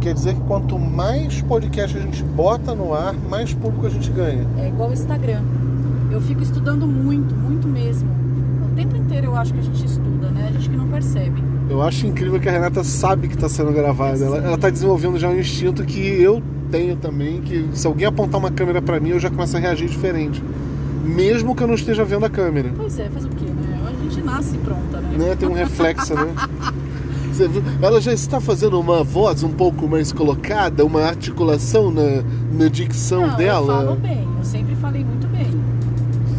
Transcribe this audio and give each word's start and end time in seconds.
Quer 0.00 0.14
dizer 0.14 0.34
que 0.34 0.40
quanto 0.42 0.78
mais 0.78 1.42
podcast 1.42 1.96
a 1.96 2.00
gente 2.00 2.22
bota 2.22 2.74
no 2.74 2.94
ar, 2.94 3.12
mais 3.12 3.52
público 3.52 3.86
a 3.86 3.90
gente 3.90 4.10
ganha. 4.10 4.46
É 4.56 4.68
igual 4.68 4.88
o 4.88 4.92
Instagram. 4.92 5.42
Eu 6.10 6.20
fico 6.22 6.42
estudando 6.42 6.86
muito, 6.86 7.34
muito 7.34 7.68
mesmo. 7.68 8.08
O 8.64 8.74
tempo 8.74 8.96
inteiro 8.96 9.26
eu 9.26 9.36
acho 9.36 9.52
que 9.52 9.60
a 9.60 9.62
gente 9.62 9.84
estuda, 9.84 10.30
né? 10.30 10.46
A 10.48 10.52
gente 10.52 10.70
que 10.70 10.76
não 10.76 10.88
percebe. 10.88 11.42
Eu 11.68 11.82
acho 11.82 12.06
incrível 12.06 12.40
que 12.40 12.48
a 12.48 12.52
Renata 12.52 12.82
sabe 12.82 13.28
que 13.28 13.34
está 13.34 13.48
sendo 13.48 13.70
gravada. 13.70 14.24
Ela, 14.24 14.38
ela 14.38 14.56
tá 14.56 14.70
desenvolvendo 14.70 15.18
já 15.18 15.28
um 15.28 15.38
instinto 15.38 15.84
que 15.84 16.00
eu 16.00 16.42
tenho 16.70 16.96
também, 16.96 17.42
que 17.42 17.68
se 17.72 17.86
alguém 17.86 18.06
apontar 18.06 18.40
uma 18.40 18.50
câmera 18.50 18.80
para 18.80 18.98
mim, 18.98 19.10
eu 19.10 19.20
já 19.20 19.28
começo 19.28 19.56
a 19.56 19.60
reagir 19.60 19.88
diferente. 19.88 20.42
Mesmo 21.04 21.54
que 21.54 21.62
eu 21.62 21.66
não 21.66 21.74
esteja 21.74 22.04
vendo 22.04 22.26
a 22.26 22.30
câmera. 22.30 22.70
Pois 22.76 22.98
é, 22.98 23.08
faz 23.08 23.24
o 23.24 23.28
quê, 23.30 23.44
né? 23.44 23.80
A 23.86 24.02
gente 24.02 24.22
nasce 24.22 24.58
pronta, 24.58 25.00
né? 25.00 25.16
né? 25.16 25.36
Tem 25.36 25.48
um 25.48 25.52
reflexo, 25.52 26.14
né? 26.14 26.34
Ela 27.80 28.00
já 28.00 28.12
está 28.12 28.40
fazendo 28.40 28.80
uma 28.80 29.04
voz 29.04 29.44
um 29.44 29.50
pouco 29.50 29.86
mais 29.86 30.12
colocada, 30.12 30.84
uma 30.84 31.02
articulação 31.02 31.90
na, 31.90 32.24
na 32.52 32.68
dicção 32.68 33.28
não, 33.28 33.36
dela. 33.36 33.72
Eu 33.74 33.86
falo 33.86 33.96
bem, 33.96 34.28
eu 34.38 34.44
sempre 34.44 34.74
falei 34.76 35.04
muito 35.04 35.28
bem. 35.28 35.46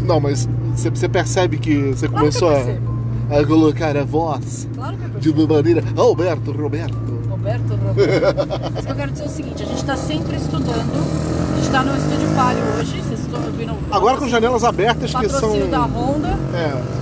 Não, 0.05 0.19
mas 0.19 0.47
você, 0.75 1.07
percebe 1.07 1.57
que 1.57 1.93
você 1.93 2.07
Claro 2.07 2.25
começou 2.25 2.49
que 2.49 3.33
a, 3.33 3.39
a 3.39 3.45
colocar 3.45 3.95
a 3.95 4.03
voz 4.03 4.67
Claro 4.75 4.97
de 5.19 5.29
uma 5.29 5.47
maneira. 5.47 5.83
Alberto, 5.95 6.51
Roberto. 6.51 7.08
Roberto, 7.39 7.75
Roberto. 7.75 8.71
Mas 8.75 8.85
que 8.85 8.91
eu 8.91 8.95
quero 8.95 9.11
dizer 9.11 9.23
é 9.23 9.27
o 9.27 9.29
seguinte, 9.29 9.63
a 9.63 9.65
gente 9.65 9.77
está 9.79 9.95
sempre 9.95 10.35
estudando. 10.35 11.51
A 11.51 11.55
gente 11.55 11.65
está 11.65 11.83
no 11.83 11.95
Estúdio 11.97 12.27
Palio 12.35 12.63
hoje, 12.77 13.01
vocês 13.01 13.19
estão 13.21 13.41
ouvindo. 13.43 13.73
Agora 13.91 14.17
com 14.17 14.27
janelas 14.27 14.63
abertas 14.63 15.13
que 15.13 15.29
são. 15.29 15.69
da 15.69 15.81
Honda. 15.83 16.37
É. 16.53 16.99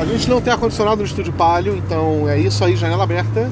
A 0.00 0.04
gente 0.04 0.28
não 0.28 0.40
tem 0.42 0.52
ar-condicionado 0.52 0.98
no 0.98 1.06
estúdio 1.06 1.32
Palio, 1.32 1.74
então 1.76 2.28
é 2.28 2.38
isso 2.38 2.62
aí, 2.64 2.76
janela 2.76 3.04
aberta. 3.04 3.50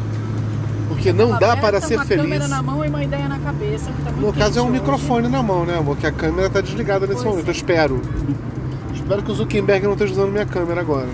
Porque 0.89 1.13
não 1.13 1.31
dá 1.31 1.53
aberta, 1.53 1.61
para 1.61 1.81
ser 1.81 1.97
uma 1.97 2.05
feliz. 2.05 2.23
câmera 2.23 2.47
na 2.49 2.63
mão 2.63 2.85
e 2.85 2.89
uma 2.89 3.03
ideia 3.03 3.27
na 3.29 3.39
cabeça. 3.39 3.91
Tá 4.05 4.11
No 4.13 4.33
caso 4.33 4.59
é 4.59 4.63
um 4.63 4.67
hoje. 4.67 4.75
microfone 4.81 5.29
na 5.29 5.43
mão, 5.43 5.65
né, 5.65 5.77
amor? 5.79 5.97
Que 5.97 6.07
a 6.07 6.13
câmera 6.13 6.49
tá 6.51 6.61
desligada 6.61 7.07
nesse 7.07 7.23
Pois 7.23 7.31
momento, 7.35 7.47
é. 7.47 7.51
eu 7.51 7.55
espero. 7.55 8.01
espero 8.95 9.23
que 9.23 9.33
o 9.33 9.35
Zuckerberg 9.35 9.85
não 9.87 9.93
esteja 9.95 10.13
usando 10.13 10.31
minha 10.31 10.47
câmera 10.47 10.81
agora. 10.83 11.09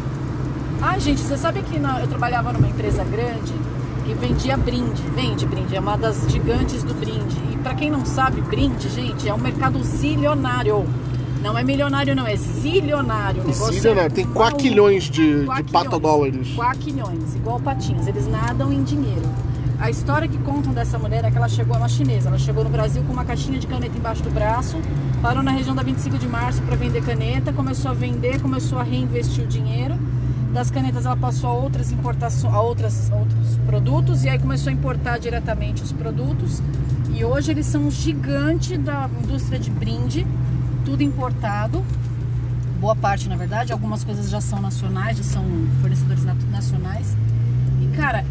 Ah, 0.82 0.98
gente, 0.98 1.20
você 1.20 1.36
sabe 1.36 1.62
que 1.62 1.78
na- 1.78 2.00
eu 2.00 2.08
trabalhava 2.08 2.52
numa 2.52 2.68
empresa 2.68 3.04
grande 3.04 3.52
que 4.10 4.14
vendia 4.14 4.56
brinde. 4.56 5.02
Vende 5.14 5.46
brinde, 5.46 5.76
é 5.76 5.80
uma 5.80 5.96
das 5.96 6.28
gigantes 6.28 6.82
do 6.82 6.94
brinde. 6.94 7.36
E 7.52 7.56
pra 7.58 7.74
quem 7.74 7.90
não 7.90 8.04
sabe, 8.04 8.40
brinde, 8.40 8.88
gente, 8.88 9.28
é 9.28 9.34
um 9.34 9.38
mercado 9.38 9.82
zilionário. 9.84 10.84
Não 11.40 11.56
é 11.56 11.62
milionário, 11.62 12.14
não, 12.14 12.26
é 12.26 12.36
zilionário. 12.36 13.42
Negócio 13.42 13.72
Zilionário, 13.72 14.08
é 14.08 14.14
tem 14.14 14.26
quaquilhões 14.26 15.04
de, 15.04 15.40
de 15.40 15.46
Quaquilhões. 15.46 15.70
patodólares. 15.70 16.54
Quaquilhões, 16.54 17.34
igual 17.36 17.60
patinhos. 17.60 18.06
Eles 18.06 18.26
nadam 18.26 18.72
em 18.72 18.82
dinheiro. 18.82 19.22
A 19.78 19.88
história 19.88 20.28
que 20.28 20.36
contam 20.38 20.72
dessa 20.74 20.98
mulher 20.98 21.24
é 21.24 21.30
que 21.30 21.38
ela 21.38 21.48
chegou, 21.48 21.74
é 21.74 21.78
uma 21.78 21.88
chinesa, 21.88 22.28
ela 22.28 22.38
chegou 22.38 22.62
no 22.62 22.68
Brasil 22.68 23.02
com 23.04 23.14
uma 23.14 23.24
caixinha 23.24 23.58
de 23.58 23.66
caneta 23.66 23.96
embaixo 23.96 24.22
do 24.22 24.28
braço, 24.30 24.76
parou 25.22 25.42
na 25.42 25.52
região 25.52 25.74
da 25.74 25.82
25 25.82 26.18
de 26.18 26.28
março 26.28 26.60
para 26.62 26.76
vender 26.76 27.02
caneta, 27.02 27.50
começou 27.50 27.90
a 27.90 27.94
vender, 27.94 28.42
começou 28.42 28.78
a 28.78 28.82
reinvestir 28.82 29.42
o 29.42 29.46
dinheiro. 29.46 29.94
Das 30.52 30.70
canetas 30.70 31.06
ela 31.06 31.16
passou 31.16 31.50
a 31.50 31.54
outras 31.54 31.92
importações, 31.92 32.52
a 32.52 32.60
outras, 32.60 33.10
outros 33.10 33.56
produtos 33.66 34.24
e 34.24 34.28
aí 34.28 34.38
começou 34.38 34.70
a 34.70 34.72
importar 34.72 35.18
diretamente 35.18 35.82
os 35.82 35.92
produtos. 35.92 36.62
E 37.14 37.24
hoje 37.24 37.50
eles 37.50 37.66
são 37.66 37.82
um 37.82 37.90
gigante 37.90 38.76
da 38.76 39.08
indústria 39.22 39.58
de 39.58 39.70
brinde, 39.70 40.26
tudo 40.84 41.02
importado 41.02 41.84
boa 42.80 42.96
parte 42.96 43.28
na 43.28 43.36
verdade, 43.36 43.72
algumas 43.72 44.02
coisas 44.02 44.30
já 44.30 44.40
são 44.40 44.60
nacionais, 44.60 45.18
já 45.18 45.22
são 45.22 45.44
fornecedores 45.82 46.24
nacionais. 46.50 47.14
E 47.80 47.94
cara, 47.94 48.24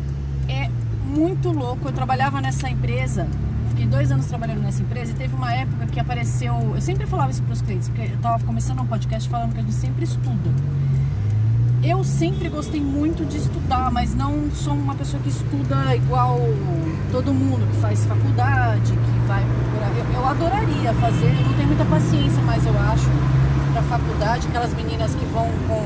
é 0.48 0.70
muito 1.06 1.52
louco. 1.52 1.88
Eu 1.88 1.92
trabalhava 1.94 2.42
nessa 2.42 2.68
empresa, 2.68 3.28
fiquei 3.70 3.86
dois 3.86 4.12
anos 4.12 4.26
trabalhando 4.26 4.62
nessa 4.62 4.82
empresa 4.82 5.12
e 5.12 5.16
teve 5.16 5.36
uma 5.36 5.54
época 5.54 5.86
que 5.86 6.00
apareceu. 6.00 6.54
Eu 6.74 6.82
sempre 6.82 7.06
falava 7.06 7.30
isso 7.30 7.44
para 7.44 7.54
os 7.54 7.62
clientes, 7.62 7.88
porque 7.90 8.12
eu 8.12 8.18
tava 8.18 8.44
começando 8.44 8.82
um 8.82 8.88
podcast 8.88 9.30
falando 9.30 9.54
que 9.54 9.60
a 9.60 9.62
gente 9.62 9.74
sempre 9.74 10.04
estuda. 10.04 10.50
Eu 11.82 12.04
sempre 12.04 12.50
gostei 12.50 12.82
muito 12.82 13.26
de 13.26 13.38
estudar, 13.38 13.90
mas 13.90 14.14
não 14.14 14.52
sou 14.52 14.74
uma 14.74 14.94
pessoa 14.96 15.22
que 15.24 15.30
estuda 15.30 15.96
igual 15.96 16.38
todo 17.10 17.34
mundo, 17.34 17.66
que 17.72 17.78
faz 17.78 18.06
faculdade, 18.06 18.92
que 18.92 19.28
vai 19.28 19.42
procurar. 19.46 19.90
Eu, 19.98 20.22
eu 20.22 20.28
adoraria 20.28 20.94
fazer, 20.96 21.28
eu 21.28 21.46
não 21.46 21.54
tenho 21.54 21.68
muita 21.68 21.86
paciência, 21.86 22.44
mas 22.46 22.66
eu 22.66 22.78
acho, 22.78 23.10
pra 23.72 23.82
faculdade, 23.84 24.48
aquelas 24.50 24.74
meninas 24.74 25.16
que 25.16 25.26
vão 25.28 25.48
com 25.70 25.86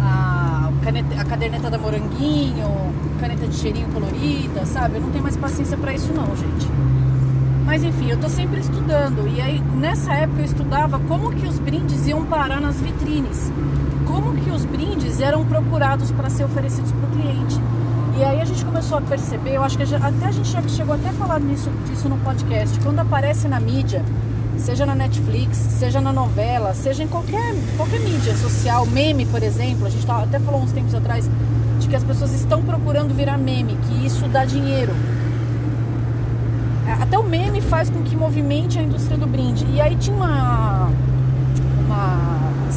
a, 0.00 0.70
caneta, 0.84 1.20
a 1.20 1.24
caderneta 1.24 1.68
da 1.68 1.78
Moranguinho, 1.78 2.94
caneta 3.18 3.48
de 3.48 3.56
cheirinho 3.56 3.88
colorida, 3.88 4.64
sabe? 4.64 4.96
Eu 4.96 5.00
não 5.00 5.10
tenho 5.10 5.24
mais 5.24 5.36
paciência 5.36 5.76
pra 5.76 5.92
isso 5.92 6.12
não, 6.12 6.36
gente. 6.36 6.68
Mas 7.66 7.82
enfim, 7.82 8.10
eu 8.10 8.16
tô 8.16 8.28
sempre 8.28 8.60
estudando. 8.60 9.26
E 9.26 9.40
aí, 9.40 9.60
nessa 9.76 10.12
época 10.12 10.40
eu 10.40 10.44
estudava 10.44 11.00
como 11.00 11.32
que 11.32 11.48
os 11.48 11.58
brindes 11.58 12.06
iam 12.06 12.24
parar 12.26 12.60
nas 12.60 12.80
vitrines. 12.80 13.50
Como 14.12 14.34
que 14.36 14.50
os 14.50 14.64
brindes 14.64 15.20
eram 15.20 15.44
procurados 15.44 16.10
para 16.12 16.28
ser 16.28 16.44
oferecidos 16.44 16.92
para 16.92 17.08
o 17.08 17.12
cliente. 17.12 17.58
E 18.18 18.22
aí 18.22 18.40
a 18.40 18.44
gente 18.44 18.62
começou 18.64 18.98
a 18.98 19.00
perceber, 19.00 19.54
eu 19.54 19.62
acho 19.64 19.76
que 19.76 19.82
a 19.84 19.86
gente- 19.86 20.04
até 20.04 20.26
a 20.26 20.30
gente 20.30 20.48
já 20.50 20.62
chegou 20.68 20.94
até 20.94 21.08
a 21.08 21.12
falar 21.14 21.40
nisso, 21.40 21.70
disso 21.88 22.08
no 22.08 22.18
podcast, 22.18 22.78
quando 22.80 22.98
aparece 22.98 23.48
na 23.48 23.58
mídia, 23.58 24.04
seja 24.58 24.84
na 24.84 24.94
Netflix, 24.94 25.56
seja 25.56 26.00
na 26.00 26.12
novela, 26.12 26.74
seja 26.74 27.02
em 27.02 27.08
qualquer, 27.08 27.54
qualquer 27.76 28.00
mídia 28.00 28.36
social, 28.36 28.84
meme, 28.86 29.24
por 29.24 29.42
exemplo, 29.42 29.86
a 29.86 29.90
gente 29.90 30.04
tava- 30.06 30.24
até 30.24 30.38
falou 30.38 30.60
uns 30.60 30.72
tempos 30.72 30.94
atrás 30.94 31.28
de 31.80 31.88
que 31.88 31.96
as 31.96 32.04
pessoas 32.04 32.32
estão 32.34 32.62
procurando 32.62 33.14
virar 33.14 33.38
meme, 33.38 33.76
que 33.88 34.06
isso 34.06 34.28
dá 34.28 34.44
dinheiro. 34.44 34.92
Até 37.00 37.18
o 37.18 37.22
meme 37.24 37.60
faz 37.62 37.88
com 37.88 38.02
que 38.02 38.14
movimente 38.14 38.78
a 38.78 38.82
indústria 38.82 39.16
do 39.16 39.26
brinde. 39.26 39.66
E 39.72 39.80
aí 39.80 39.96
tinha 39.96 40.14
uma, 40.14 40.90
uma 41.86 42.31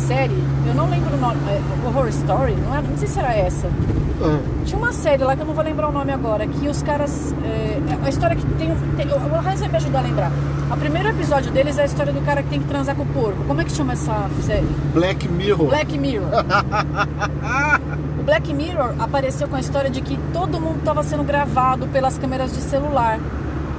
série, 0.07 0.38
eu 0.67 0.73
não 0.75 0.89
lembro 0.89 1.16
o 1.16 1.17
nome, 1.17 1.38
é, 1.49 1.88
Horror 1.88 2.07
Story, 2.09 2.53
não, 2.53 2.73
era, 2.73 2.88
não 2.88 2.97
sei 2.97 3.07
se 3.07 3.19
era 3.19 3.33
essa. 3.33 3.67
Ah, 4.21 4.39
Tinha 4.63 4.77
uma 4.77 4.93
série 4.93 5.23
lá 5.23 5.35
que 5.35 5.41
eu 5.41 5.45
não 5.45 5.53
vou 5.53 5.63
lembrar 5.63 5.89
o 5.89 5.91
nome 5.91 6.11
agora, 6.11 6.47
que 6.47 6.67
os 6.67 6.81
caras. 6.81 7.33
É, 7.43 7.79
a 8.03 8.09
história 8.09 8.35
que 8.35 8.45
tem. 8.55 8.75
tem 8.95 9.07
o 9.07 9.41
Raiz 9.41 9.59
vai 9.59 9.69
me 9.69 9.77
ajudar 9.77 9.99
a 9.99 10.01
lembrar. 10.03 10.31
O 10.71 10.77
primeiro 10.77 11.09
episódio 11.09 11.51
deles 11.51 11.77
é 11.77 11.83
a 11.83 11.85
história 11.85 12.13
do 12.13 12.21
cara 12.21 12.41
que 12.41 12.49
tem 12.49 12.59
que 12.59 12.67
transar 12.67 12.95
com 12.95 13.03
o 13.03 13.07
porco. 13.07 13.44
Como 13.45 13.61
é 13.61 13.65
que 13.65 13.71
chama 13.71 13.94
essa 13.94 14.29
série? 14.44 14.67
Black 14.94 15.27
Mirror. 15.27 15.67
Black 15.67 15.97
Mirror. 15.97 16.29
o 18.19 18.23
Black 18.23 18.53
Mirror 18.53 18.94
apareceu 18.99 19.47
com 19.47 19.55
a 19.55 19.59
história 19.59 19.89
de 19.89 20.01
que 20.01 20.17
todo 20.31 20.59
mundo 20.59 20.79
estava 20.79 21.03
sendo 21.03 21.23
gravado 21.23 21.88
pelas 21.88 22.17
câmeras 22.17 22.53
de 22.53 22.61
celular. 22.61 23.19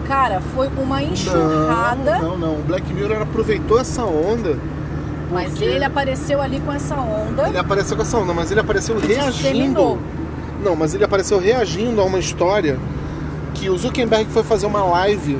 Cara, 0.06 0.40
foi 0.54 0.68
uma 0.76 1.02
enxurrada. 1.02 2.18
Não, 2.18 2.36
não, 2.36 2.38
não. 2.38 2.54
O 2.60 2.62
Black 2.62 2.92
Mirror 2.92 3.22
aproveitou 3.22 3.80
essa 3.80 4.04
onda. 4.04 4.56
Mas 5.30 5.50
porque 5.50 5.64
ele 5.64 5.84
apareceu 5.84 6.40
ali 6.40 6.60
com 6.60 6.72
essa 6.72 6.96
onda. 6.96 7.48
Ele 7.48 7.58
apareceu 7.58 7.96
com 7.96 8.02
essa 8.02 8.18
onda, 8.18 8.32
mas 8.32 8.50
ele 8.50 8.60
apareceu 8.60 8.98
reagindo. 8.98 9.32
disseminou. 9.32 9.98
Não, 10.62 10.76
mas 10.76 10.94
ele 10.94 11.04
apareceu 11.04 11.38
reagindo 11.38 12.00
a 12.00 12.04
uma 12.04 12.18
história 12.18 12.78
que 13.54 13.68
o 13.68 13.76
Zuckerberg 13.76 14.30
foi 14.30 14.42
fazer 14.42 14.66
uma 14.66 14.84
live 14.84 15.38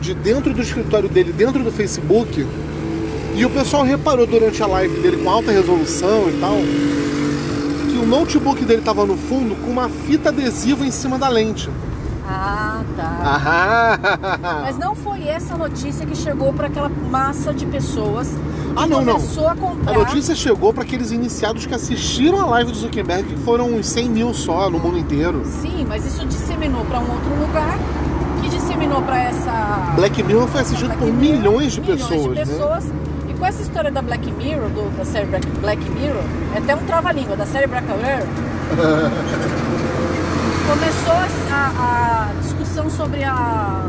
de 0.00 0.14
dentro 0.14 0.52
do 0.52 0.60
escritório 0.60 1.08
dele, 1.08 1.32
dentro 1.32 1.62
do 1.62 1.70
Facebook, 1.72 2.46
e 3.34 3.44
o 3.44 3.50
pessoal 3.50 3.82
reparou 3.82 4.26
durante 4.26 4.62
a 4.62 4.66
live 4.66 5.00
dele 5.00 5.16
com 5.16 5.30
alta 5.30 5.50
resolução 5.50 6.28
e 6.28 6.38
tal, 6.40 6.56
que 7.90 7.98
o 7.98 8.06
notebook 8.06 8.64
dele 8.64 8.80
estava 8.80 9.04
no 9.06 9.16
fundo 9.16 9.56
com 9.56 9.70
uma 9.70 9.88
fita 9.88 10.28
adesiva 10.28 10.86
em 10.86 10.90
cima 10.90 11.18
da 11.18 11.28
lente. 11.28 11.70
Ah, 12.26 12.82
tá. 12.96 14.60
Mas 14.62 14.78
não 14.78 14.94
foi 14.94 15.28
essa 15.28 15.56
notícia 15.56 16.06
que 16.06 16.16
chegou 16.16 16.52
para 16.52 16.68
aquela 16.68 16.88
massa 16.88 17.52
de 17.52 17.66
pessoas 17.66 18.28
que 18.28 18.34
Ah, 18.76 18.86
não, 18.86 19.02
não. 19.02 19.14
começou 19.16 19.46
a 19.48 19.52
A 19.52 19.56
comprar. 19.56 19.92
notícia 19.94 20.34
chegou 20.34 20.72
para 20.72 20.82
aqueles 20.84 21.10
iniciados 21.12 21.66
que 21.66 21.74
assistiram 21.74 22.40
a 22.40 22.46
live 22.46 22.72
do 22.72 22.78
Zuckerberg, 22.78 23.24
que 23.24 23.36
foram 23.40 23.66
uns 23.74 23.86
100 23.86 24.08
mil 24.08 24.32
só 24.34 24.70
no 24.70 24.78
mundo 24.78 24.98
inteiro. 24.98 25.42
Sim, 25.44 25.84
mas 25.88 26.04
isso 26.06 26.24
disseminou 26.26 26.84
para 26.86 26.98
um 26.98 27.10
outro 27.12 27.30
lugar, 27.40 27.78
que 28.42 28.48
disseminou 28.48 29.02
para 29.02 29.22
essa 29.22 29.92
Black 29.94 30.22
Mirror 30.22 30.48
foi 30.48 30.60
assistido 30.62 30.86
Black 30.88 31.00
por 31.02 31.12
Mirror, 31.12 31.36
milhões 31.38 31.72
de 31.74 31.80
milhões 31.82 32.02
pessoas, 32.02 32.22
de 32.22 32.28
né? 32.30 32.34
pessoas. 32.46 32.84
E 33.28 33.34
com 33.34 33.46
essa 33.46 33.62
história 33.62 33.90
da 33.90 34.00
Black 34.02 34.30
Mirror, 34.32 34.68
do- 34.70 34.96
da 34.96 35.04
série 35.04 35.26
Black, 35.26 35.46
Black 35.60 35.90
Mirror, 35.90 36.22
é 36.54 36.58
até 36.58 36.74
um 36.74 36.84
trava-língua, 36.86 37.36
da 37.36 37.46
série 37.46 37.66
Black 37.66 37.86
Mirror, 37.86 38.26
começou 40.66 41.14
a, 41.52 42.28
a 42.30 42.40
discussão 42.40 42.88
sobre 42.90 43.22
a 43.24 43.86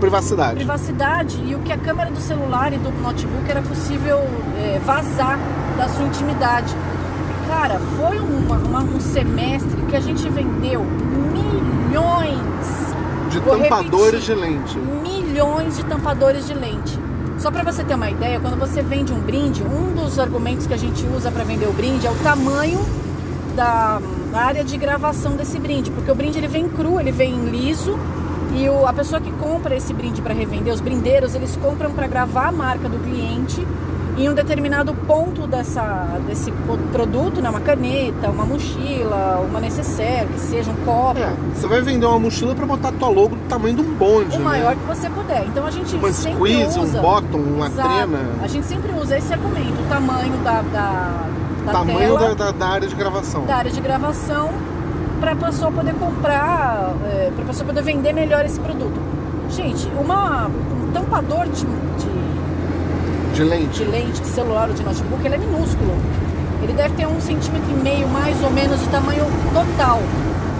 Privacidade. 0.00 0.54
privacidade 0.56 1.42
e 1.44 1.54
o 1.54 1.58
que 1.60 1.72
a 1.72 1.76
câmera 1.78 2.10
do 2.10 2.20
celular 2.20 2.72
e 2.72 2.78
do 2.78 2.90
notebook 3.02 3.50
era 3.50 3.60
possível 3.62 4.18
é, 4.58 4.78
vazar 4.84 5.38
da 5.76 5.88
sua 5.88 6.04
intimidade. 6.06 6.74
Cara, 7.48 7.80
foi 7.96 8.18
uma- 8.20 8.56
uma- 8.58 8.82
um 8.82 9.00
semestre 9.00 9.80
que 9.88 9.96
a 9.96 10.00
gente 10.00 10.28
vendeu 10.28 10.84
milhões 11.32 12.38
De 13.30 13.38
Vou 13.40 13.58
tampadores 13.58 14.26
repetir. 14.28 14.34
de 14.34 14.40
lente. 14.40 14.78
milhões 15.02 15.76
de 15.76 15.84
tampadores 15.84 16.46
de 16.46 16.54
lente. 16.54 16.98
Só 17.38 17.50
para 17.50 17.62
você 17.62 17.84
ter 17.84 17.94
uma 17.94 18.10
ideia, 18.10 18.40
quando 18.40 18.58
você 18.58 18.82
vende 18.82 19.12
um 19.12 19.20
brinde, 19.20 19.62
um 19.62 19.94
dos 19.94 20.18
argumentos 20.18 20.66
que 20.66 20.74
a 20.74 20.78
gente 20.78 21.06
usa 21.14 21.30
para 21.30 21.44
vender 21.44 21.66
o 21.66 21.72
brinde 21.72 22.06
é 22.06 22.10
o 22.10 22.14
tamanho 22.16 22.80
da 23.58 24.00
área 24.32 24.62
de 24.62 24.76
gravação 24.76 25.32
desse 25.32 25.58
brinde, 25.58 25.90
porque 25.90 26.08
o 26.08 26.14
brinde 26.14 26.38
ele 26.38 26.46
vem 26.46 26.68
cru, 26.68 27.00
ele 27.00 27.10
vem 27.10 27.34
liso 27.46 27.98
e 28.54 28.68
o, 28.68 28.86
a 28.86 28.92
pessoa 28.92 29.20
que 29.20 29.32
compra 29.32 29.74
esse 29.74 29.92
brinde 29.92 30.22
para 30.22 30.32
revender, 30.32 30.72
os 30.72 30.80
brindeiros, 30.80 31.34
eles 31.34 31.56
compram 31.56 31.90
para 31.90 32.06
gravar 32.06 32.48
a 32.48 32.52
marca 32.52 32.88
do 32.88 32.98
cliente 32.98 33.66
em 34.16 34.28
um 34.28 34.34
determinado 34.34 34.92
ponto 34.94 35.46
dessa, 35.46 36.18
desse 36.26 36.52
produto, 36.92 37.40
né? 37.40 37.50
uma 37.50 37.60
caneta, 37.60 38.30
uma 38.30 38.44
mochila, 38.44 39.44
uma 39.48 39.60
necessaire, 39.60 40.26
que 40.28 40.40
seja 40.40 40.70
um 40.70 40.76
copo. 40.84 41.20
É, 41.20 41.32
você 41.54 41.66
vai 41.66 41.80
vender 41.80 42.06
uma 42.06 42.18
mochila 42.18 42.54
para 42.54 42.66
botar 42.66 42.92
tua 42.92 43.08
logo 43.08 43.36
do 43.36 43.48
tamanho 43.48 43.76
de 43.76 43.82
um 43.82 43.94
bonde. 43.94 44.36
O 44.36 44.38
né? 44.38 44.44
maior 44.44 44.74
que 44.74 44.84
você 44.86 45.08
puder. 45.08 45.44
Então 45.46 45.64
a 45.64 45.70
gente 45.70 45.94
uma 45.94 46.12
sempre 46.12 46.34
squeeze, 46.34 46.78
usa... 46.80 46.98
um 46.98 47.02
bottom, 47.02 47.38
uma 47.38 47.66
Exato. 47.66 47.88
trena. 47.88 48.18
A 48.42 48.46
gente 48.48 48.66
sempre 48.66 48.92
usa 48.92 49.18
esse 49.18 49.32
argumento, 49.32 49.82
o 49.82 49.88
tamanho 49.88 50.36
da, 50.38 50.62
da, 50.62 51.26
da 51.72 51.78
tamanho 51.78 52.18
tela, 52.18 52.34
da, 52.34 52.50
da, 52.50 52.66
área 52.66 52.88
de 52.88 52.94
gravação. 52.94 53.44
Da 53.44 53.56
área 53.56 53.70
de 53.70 53.80
gravação 53.80 54.50
para 55.20 55.32
a 55.32 55.36
pessoa 55.36 55.70
poder 55.70 55.94
comprar, 55.94 56.94
é, 57.04 57.30
para 57.34 57.44
a 57.44 57.46
pessoa 57.46 57.66
poder 57.66 57.82
vender 57.82 58.12
melhor 58.12 58.44
esse 58.44 58.58
produto. 58.60 59.00
Gente, 59.50 59.88
uma, 59.98 60.46
um 60.46 60.92
tampador 60.92 61.46
de, 61.46 61.64
de 61.64 62.28
de 63.34 63.44
lente. 63.44 63.84
de 63.84 63.84
lente 63.84 64.20
de 64.20 64.26
celular 64.26 64.68
ou 64.68 64.74
de 64.74 64.82
notebook, 64.82 65.24
ele 65.24 65.34
é 65.34 65.38
minúsculo. 65.38 65.94
Ele 66.62 66.72
deve 66.72 66.94
ter 66.96 67.06
um 67.06 67.20
centímetro 67.20 67.70
e 67.70 67.74
meio 67.74 68.08
mais 68.08 68.42
ou 68.42 68.50
menos 68.50 68.80
de 68.80 68.88
tamanho 68.88 69.24
total. 69.54 70.00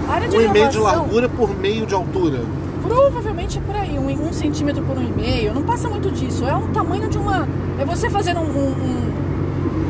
A 0.07 0.13
área 0.13 0.27
de 0.29 0.37
um 0.37 0.39
gravação, 0.39 0.55
e 0.55 0.59
meio 0.59 0.69
de 0.69 0.77
largura 0.79 1.29
por 1.29 1.55
meio 1.57 1.85
de 1.85 1.93
altura. 1.93 2.39
Provavelmente 2.81 3.57
é 3.57 3.61
por 3.61 3.75
aí, 3.75 3.99
um, 3.99 4.27
um 4.27 4.33
centímetro 4.33 4.81
por 4.83 4.97
um 4.97 5.03
e 5.03 5.11
meio. 5.11 5.53
Não 5.53 5.63
passa 5.63 5.89
muito 5.89 6.09
disso. 6.09 6.45
É 6.45 6.55
um 6.55 6.67
tamanho 6.69 7.09
de 7.09 7.17
uma. 7.17 7.47
É 7.77 7.85
você 7.85 8.09
fazer 8.09 8.37
um, 8.37 8.41
um, 8.41 8.69
um 8.69 9.28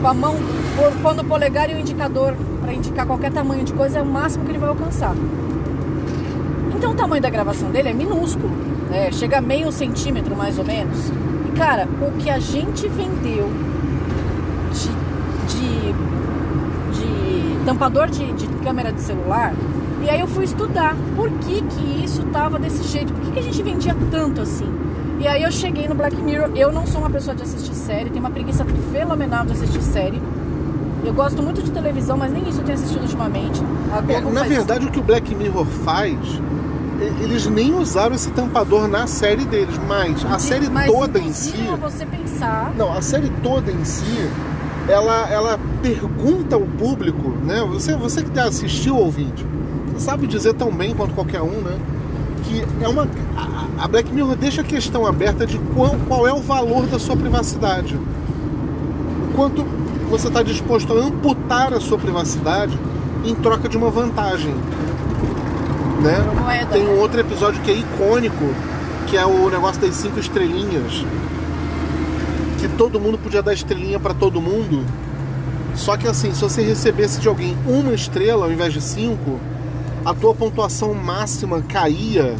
com 0.01 0.07
a 0.07 0.13
mão, 0.13 0.35
pondo 1.01 1.21
o 1.21 1.25
polegar 1.25 1.69
e 1.69 1.73
o 1.73 1.79
indicador 1.79 2.35
para 2.61 2.73
indicar 2.73 3.05
qualquer 3.05 3.31
tamanho 3.31 3.63
de 3.63 3.73
coisa, 3.73 3.99
é 3.99 4.01
o 4.01 4.05
máximo 4.05 4.45
que 4.45 4.51
ele 4.51 4.59
vai 4.59 4.69
alcançar. 4.69 5.15
Então 6.75 6.91
o 6.91 6.95
tamanho 6.95 7.21
da 7.21 7.29
gravação 7.29 7.69
dele 7.71 7.89
é 7.89 7.93
minúsculo. 7.93 8.51
É, 8.91 9.11
chega 9.11 9.37
a 9.37 9.41
meio 9.41 9.71
centímetro 9.71 10.35
mais 10.35 10.57
ou 10.57 10.65
menos. 10.65 11.11
Cara, 11.57 11.87
o 12.01 12.11
que 12.17 12.29
a 12.29 12.39
gente 12.39 12.87
vendeu 12.87 13.49
de, 14.71 14.89
de, 15.53 15.93
de 16.97 17.65
tampador 17.65 18.07
de, 18.07 18.31
de, 18.33 18.47
câmera 18.63 18.93
de 18.93 19.01
celular, 19.01 19.53
e 20.01 20.09
aí 20.09 20.21
eu 20.21 20.27
fui 20.27 20.45
estudar 20.45 20.95
por 21.15 21.29
que, 21.31 21.61
que 21.61 22.03
isso 22.05 22.23
tava 22.31 22.57
desse 22.57 22.83
jeito, 22.83 23.11
por 23.13 23.25
que, 23.25 23.31
que 23.31 23.39
a 23.39 23.43
gente 23.43 23.61
vendia 23.61 23.95
tanto 24.09 24.41
assim. 24.41 24.71
E 25.19 25.27
aí 25.27 25.43
eu 25.43 25.51
cheguei 25.51 25.87
no 25.87 25.95
Black 25.95 26.15
Mirror, 26.15 26.51
eu 26.55 26.71
não 26.71 26.87
sou 26.87 27.01
uma 27.01 27.09
pessoa 27.09 27.35
de 27.35 27.43
assistir 27.43 27.75
série, 27.75 28.09
tenho 28.09 28.21
uma 28.21 28.31
preguiça 28.31 28.65
fenomenal 28.91 29.45
de 29.45 29.51
assistir 29.51 29.81
série. 29.81 30.21
Eu 31.03 31.13
gosto 31.13 31.41
muito 31.43 31.61
de 31.61 31.71
televisão, 31.71 32.17
mas 32.17 32.31
nem 32.31 32.47
isso 32.47 32.61
eu 32.61 32.65
tenho 32.65 32.77
assistido 32.77 33.01
ultimamente. 33.01 33.61
É, 34.07 34.21
na 34.21 34.43
verdade, 34.43 34.81
isso. 34.81 34.89
o 34.89 34.91
que 34.91 34.99
o 34.99 35.03
Black 35.03 35.33
Mirror 35.35 35.65
faz 35.65 36.17
eles 37.21 37.47
nem 37.47 37.73
usaram 37.73 38.13
esse 38.13 38.29
tampador 38.31 38.87
na 38.87 39.07
série 39.07 39.45
deles, 39.45 39.79
mas 39.87 40.25
a 40.25 40.37
série 40.37 40.69
mas 40.69 40.91
toda 40.91 41.19
em 41.19 41.31
si. 41.31 41.53
você 41.79 42.05
pensar. 42.05 42.73
Não, 42.75 42.91
a 42.91 43.01
série 43.01 43.29
toda 43.41 43.71
em 43.71 43.85
si, 43.85 44.29
ela, 44.87 45.29
ela 45.29 45.59
pergunta 45.81 46.55
ao 46.55 46.61
público, 46.61 47.29
né? 47.43 47.65
Você, 47.69 47.95
você 47.95 48.23
que 48.23 48.37
assistiu 48.37 48.97
ao 48.97 49.09
vídeo, 49.09 49.47
sabe 49.97 50.27
dizer 50.27 50.53
tão 50.55 50.71
bem 50.71 50.93
quanto 50.93 51.13
qualquer 51.13 51.41
um, 51.41 51.61
né? 51.61 51.77
Que 52.49 52.83
é 52.83 52.87
uma. 52.87 53.07
A 53.77 53.87
Black 53.87 54.11
Mirror 54.11 54.35
deixa 54.35 54.61
a 54.61 54.63
questão 54.63 55.05
aberta 55.05 55.45
de 55.45 55.57
qual, 55.75 55.95
qual 56.07 56.27
é 56.27 56.33
o 56.33 56.41
valor 56.41 56.87
da 56.87 56.97
sua 56.97 57.15
privacidade. 57.15 57.95
O 57.95 59.33
quanto 59.35 59.63
você 60.09 60.27
está 60.27 60.41
disposto 60.41 60.91
a 60.91 60.95
amputar 60.95 61.73
a 61.73 61.79
sua 61.79 61.97
privacidade 61.97 62.77
em 63.23 63.35
troca 63.35 63.69
de 63.69 63.77
uma 63.77 63.91
vantagem 63.91 64.53
né? 65.99 66.67
Tem 66.71 66.87
um 66.87 66.99
outro 66.99 67.19
episódio 67.19 67.61
que 67.61 67.71
é 67.71 67.75
icônico, 67.75 68.53
que 69.07 69.17
é 69.17 69.25
o 69.25 69.49
negócio 69.49 69.81
das 69.81 69.95
cinco 69.95 70.19
estrelinhas. 70.19 71.05
Que 72.59 72.67
todo 72.69 72.99
mundo 72.99 73.17
podia 73.17 73.41
dar 73.41 73.53
estrelinha 73.53 73.99
para 73.99 74.13
todo 74.13 74.41
mundo. 74.41 74.85
Só 75.75 75.95
que 75.95 76.07
assim, 76.07 76.33
se 76.33 76.41
você 76.41 76.61
recebesse 76.61 77.19
de 77.19 77.27
alguém 77.27 77.57
uma 77.65 77.93
estrela 77.93 78.45
ao 78.45 78.51
invés 78.51 78.73
de 78.73 78.81
cinco, 78.81 79.39
a 80.05 80.13
tua 80.13 80.33
pontuação 80.33 80.93
máxima 80.93 81.61
caía. 81.61 82.35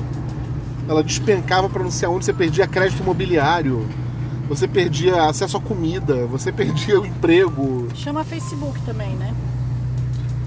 Ela 0.88 1.04
despencava 1.04 1.70
para 1.70 1.84
não 1.84 1.92
sei 1.92 2.08
aonde, 2.08 2.26
você 2.26 2.34
perdia 2.34 2.66
crédito 2.66 3.02
imobiliário, 3.02 3.86
você 4.48 4.68
perdia 4.68 5.24
acesso 5.26 5.58
à 5.58 5.62
comida, 5.62 6.26
você 6.26 6.52
perdia 6.52 7.00
o 7.00 7.06
emprego. 7.06 7.88
Chama 7.94 8.24
Facebook 8.24 8.82
também, 8.82 9.16
né? 9.16 9.34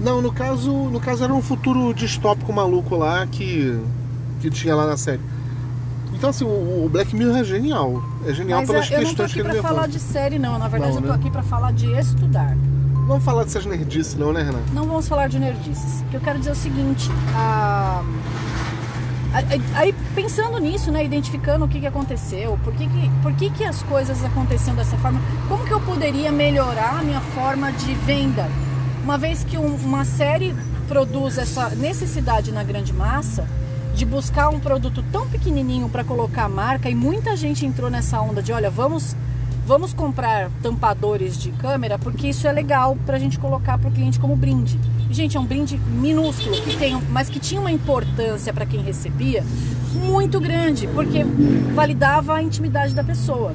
Não, 0.01 0.21
no 0.21 0.33
caso, 0.33 0.71
no 0.71 0.99
caso 0.99 1.23
era 1.23 1.33
um 1.33 1.41
futuro 1.41 1.93
distópico 1.93 2.51
maluco 2.51 2.95
lá 2.97 3.25
que, 3.25 3.79
que 4.41 4.49
tinha 4.49 4.75
lá 4.75 4.85
na 4.85 4.97
série. 4.97 5.21
Então 6.13 6.29
assim, 6.29 6.43
o, 6.43 6.89
Black 6.91 7.15
Mirror 7.15 7.37
é 7.37 7.43
genial. 7.43 8.03
É 8.25 8.33
genial 8.33 8.59
Mas 8.59 8.69
pelas 8.69 8.91
eu, 8.91 8.97
eu 8.97 9.05
questões 9.05 9.33
que 9.33 9.39
ele 9.39 9.47
levanta. 9.47 9.67
Eu 9.67 9.71
não 9.71 9.79
tô 9.79 9.83
aqui 9.83 9.83
pra 9.83 9.83
falar 9.83 9.87
de 9.87 9.99
série 9.99 10.39
não, 10.39 10.59
na 10.59 10.67
verdade 10.67 10.93
não, 10.95 11.01
eu 11.01 11.07
tô 11.07 11.13
né? 11.13 11.19
aqui 11.19 11.31
pra 11.31 11.43
falar 11.43 11.71
de 11.71 11.91
estudar. 11.97 12.57
Vamos 13.05 13.23
falar 13.23 13.43
dessas 13.43 13.65
nerdices 13.65 14.15
não, 14.15 14.31
né, 14.31 14.43
Renan? 14.43 14.61
Não 14.73 14.85
vamos 14.85 15.07
falar 15.07 15.27
de 15.27 15.39
nerdices. 15.39 16.01
O 16.01 16.05
que 16.05 16.17
eu 16.17 16.21
quero 16.21 16.39
dizer 16.39 16.51
é 16.51 16.53
o 16.53 16.55
seguinte, 16.55 17.09
a... 17.35 18.03
Aí 19.75 19.95
pensando 20.13 20.59
nisso, 20.59 20.91
né, 20.91 21.03
identificando 21.03 21.65
o 21.65 21.67
que, 21.67 21.79
que 21.79 21.87
aconteceu, 21.87 22.59
por, 22.63 22.71
que, 22.73 22.87
que, 22.87 23.09
por 23.23 23.33
que, 23.33 23.49
que 23.49 23.63
as 23.63 23.81
coisas 23.83 24.23
aconteceram 24.23 24.75
dessa 24.75 24.95
forma, 24.97 25.19
como 25.47 25.65
que 25.65 25.73
eu 25.73 25.81
poderia 25.81 26.31
melhorar 26.31 26.99
a 26.99 27.03
minha 27.03 27.19
forma 27.19 27.71
de 27.71 27.95
venda? 27.95 28.47
uma 29.03 29.17
vez 29.17 29.43
que 29.43 29.57
um, 29.57 29.75
uma 29.75 30.05
série 30.05 30.55
produz 30.87 31.37
essa 31.37 31.69
necessidade 31.69 32.51
na 32.51 32.63
grande 32.63 32.93
massa 32.93 33.45
de 33.93 34.05
buscar 34.05 34.49
um 34.49 34.59
produto 34.59 35.03
tão 35.11 35.27
pequenininho 35.27 35.89
para 35.89 36.03
colocar 36.03 36.45
a 36.45 36.49
marca 36.49 36.89
e 36.89 36.95
muita 36.95 37.35
gente 37.35 37.65
entrou 37.65 37.89
nessa 37.89 38.19
onda 38.21 38.41
de 38.41 38.51
olha 38.53 38.69
vamos 38.69 39.15
vamos 39.65 39.93
comprar 39.93 40.49
tampadores 40.61 41.37
de 41.37 41.51
câmera 41.51 41.97
porque 41.97 42.27
isso 42.27 42.47
é 42.47 42.51
legal 42.51 42.97
para 43.05 43.15
a 43.15 43.19
gente 43.19 43.39
colocar 43.39 43.77
para 43.77 43.89
o 43.89 43.91
cliente 43.91 44.19
como 44.19 44.35
brinde 44.35 44.79
e, 45.09 45.13
gente 45.13 45.37
é 45.37 45.39
um 45.39 45.45
brinde 45.45 45.77
minúsculo 45.77 46.55
que 46.61 46.75
tem 46.77 46.99
mas 47.09 47.29
que 47.29 47.39
tinha 47.39 47.61
uma 47.61 47.71
importância 47.71 48.53
para 48.53 48.65
quem 48.65 48.81
recebia 48.81 49.43
muito 49.93 50.39
grande 50.39 50.87
porque 50.87 51.23
validava 51.73 52.35
a 52.35 52.41
intimidade 52.41 52.93
da 52.93 53.03
pessoa 53.03 53.53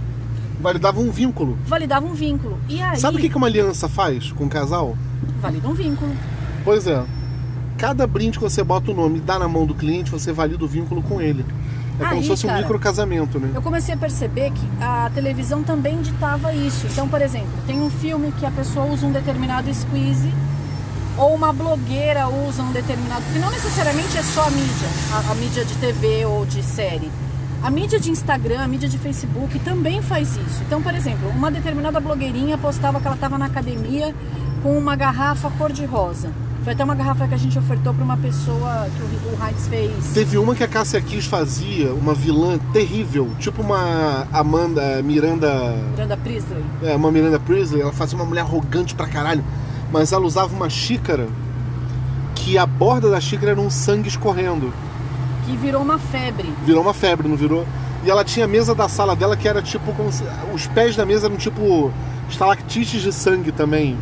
validava 0.60 1.00
um 1.00 1.10
vínculo 1.10 1.58
validava 1.66 2.06
um 2.06 2.14
vínculo 2.14 2.58
e 2.69 2.81
aí 2.81 2.99
sabe 2.99 3.19
o 3.19 3.20
que 3.31 3.37
uma 3.37 3.46
aliança 3.46 3.88
faz 3.88 4.32
com 4.32 4.44
um 4.44 4.49
casal 4.49 4.96
Valida 5.40 5.69
um 5.69 5.75
vínculo. 5.75 6.12
Pois 6.64 6.86
é. 6.86 7.05
Cada 7.77 8.06
brinde 8.06 8.38
que 8.38 8.44
você 8.44 8.65
bota 8.65 8.91
o 8.91 8.94
nome 8.94 9.19
e 9.19 9.20
dá 9.20 9.38
na 9.38 9.46
mão 9.46 9.65
do 9.65 9.74
cliente, 9.74 10.10
você 10.10 10.32
valida 10.32 10.65
o 10.65 10.69
vínculo 10.69 11.00
com 11.00 11.20
ele. 11.20 11.44
É 11.98 12.05
como 12.05 12.14
Aí, 12.14 12.22
se 12.22 12.28
fosse 12.28 12.46
um 12.46 12.48
cara, 12.48 12.60
micro 12.62 12.78
casamento, 12.78 13.40
né? 13.40 13.50
Eu 13.55 13.60
comecei 13.60 13.94
a 13.94 13.98
perceber 13.98 14.52
que 14.52 14.69
a 14.81 15.10
televisão 15.12 15.62
também 15.62 16.00
ditava 16.00 16.52
isso. 16.52 16.86
Então, 16.86 17.08
por 17.08 17.20
exemplo, 17.20 17.50
tem 17.67 17.81
um 17.81 17.90
filme 17.90 18.32
que 18.32 18.46
a 18.46 18.50
pessoa 18.50 18.86
usa 18.86 19.06
um 19.06 19.12
determinado 19.12 19.72
squeeze 19.74 20.32
ou 21.17 21.34
uma 21.34 21.52
blogueira 21.52 22.28
usa 22.28 22.62
um 22.62 22.70
determinado. 22.70 23.22
Que 23.32 23.38
não 23.40 23.50
necessariamente 23.50 24.17
é 24.17 24.22
só 24.22 24.46
a 24.46 24.50
mídia, 24.50 24.88
a, 25.12 25.32
a 25.32 25.34
mídia 25.34 25.64
de 25.64 25.74
TV 25.74 26.24
ou 26.24 26.46
de 26.46 26.62
série. 26.62 27.10
A 27.60 27.70
mídia 27.70 27.98
de 27.98 28.10
Instagram, 28.12 28.60
a 28.60 28.69
mídia 28.69 28.88
de 28.88 28.96
Facebook 28.96 29.58
também 29.60 30.00
faz 30.00 30.36
isso. 30.36 30.62
Então, 30.64 30.81
por 30.81 30.94
exemplo, 30.94 31.28
uma 31.31 31.50
determinada 31.50 31.98
blogueirinha 31.98 32.56
postava 32.56 33.00
que 33.00 33.06
ela 33.06 33.17
estava 33.17 33.36
na 33.36 33.46
academia 33.46 34.14
com 34.62 34.78
uma 34.78 34.94
garrafa 34.94 35.50
cor-de-rosa. 35.58 36.31
Foi 36.69 36.75
até 36.75 36.84
uma 36.84 36.94
garrafa 36.94 37.27
que 37.27 37.32
a 37.32 37.39
gente 37.39 37.58
ofertou 37.58 37.94
para 37.94 38.05
uma 38.05 38.19
pessoa 38.19 38.87
que 38.94 39.03
o 39.03 39.43
Heinz 39.43 39.69
fez. 39.69 40.13
Teve 40.13 40.37
uma 40.37 40.55
que 40.55 40.63
a 40.63 40.69
Cássia 40.69 41.01
Kiss 41.01 41.27
fazia, 41.27 41.94
uma 41.94 42.13
vilã 42.13 42.58
terrível, 42.75 43.31
tipo 43.39 43.63
uma 43.63 44.27
Amanda 44.31 45.03
Miranda. 45.03 45.48
Miranda 45.93 46.19
Priestley. 46.19 46.63
É, 46.82 46.94
uma 46.94 47.10
Miranda 47.10 47.41
Priestley. 47.41 47.81
Ela 47.81 47.91
fazia 47.91 48.19
uma 48.19 48.27
mulher 48.27 48.43
arrogante 48.43 48.94
pra 48.94 49.06
caralho. 49.06 49.43
Mas 49.91 50.13
ela 50.13 50.27
usava 50.27 50.55
uma 50.55 50.69
xícara 50.69 51.27
que 52.34 52.58
a 52.58 52.67
borda 52.67 53.08
da 53.08 53.19
xícara 53.19 53.53
era 53.53 53.60
um 53.63 53.70
sangue 53.70 54.10
escorrendo. 54.10 54.70
Que 55.46 55.56
virou 55.56 55.81
uma 55.81 55.98
febre. 55.98 56.53
Virou 56.67 56.82
uma 56.82 56.93
febre, 56.93 57.29
não 57.29 57.37
virou? 57.37 57.67
E 58.05 58.10
ela 58.10 58.22
tinha 58.22 58.44
a 58.44 58.48
mesa 58.48 58.75
da 58.75 58.91
sala 58.91 59.17
dela 59.17 59.39
que 59.39 59.48
era 59.48 59.63
tipo. 59.63 59.91
Se... 60.13 60.22
Os 60.53 60.67
pés 60.67 60.94
da 60.94 61.06
mesa 61.06 61.29
eram 61.29 61.39
tipo 61.39 61.91
estalactites 62.29 63.01
de 63.01 63.10
sangue 63.10 63.53
também. 63.53 63.96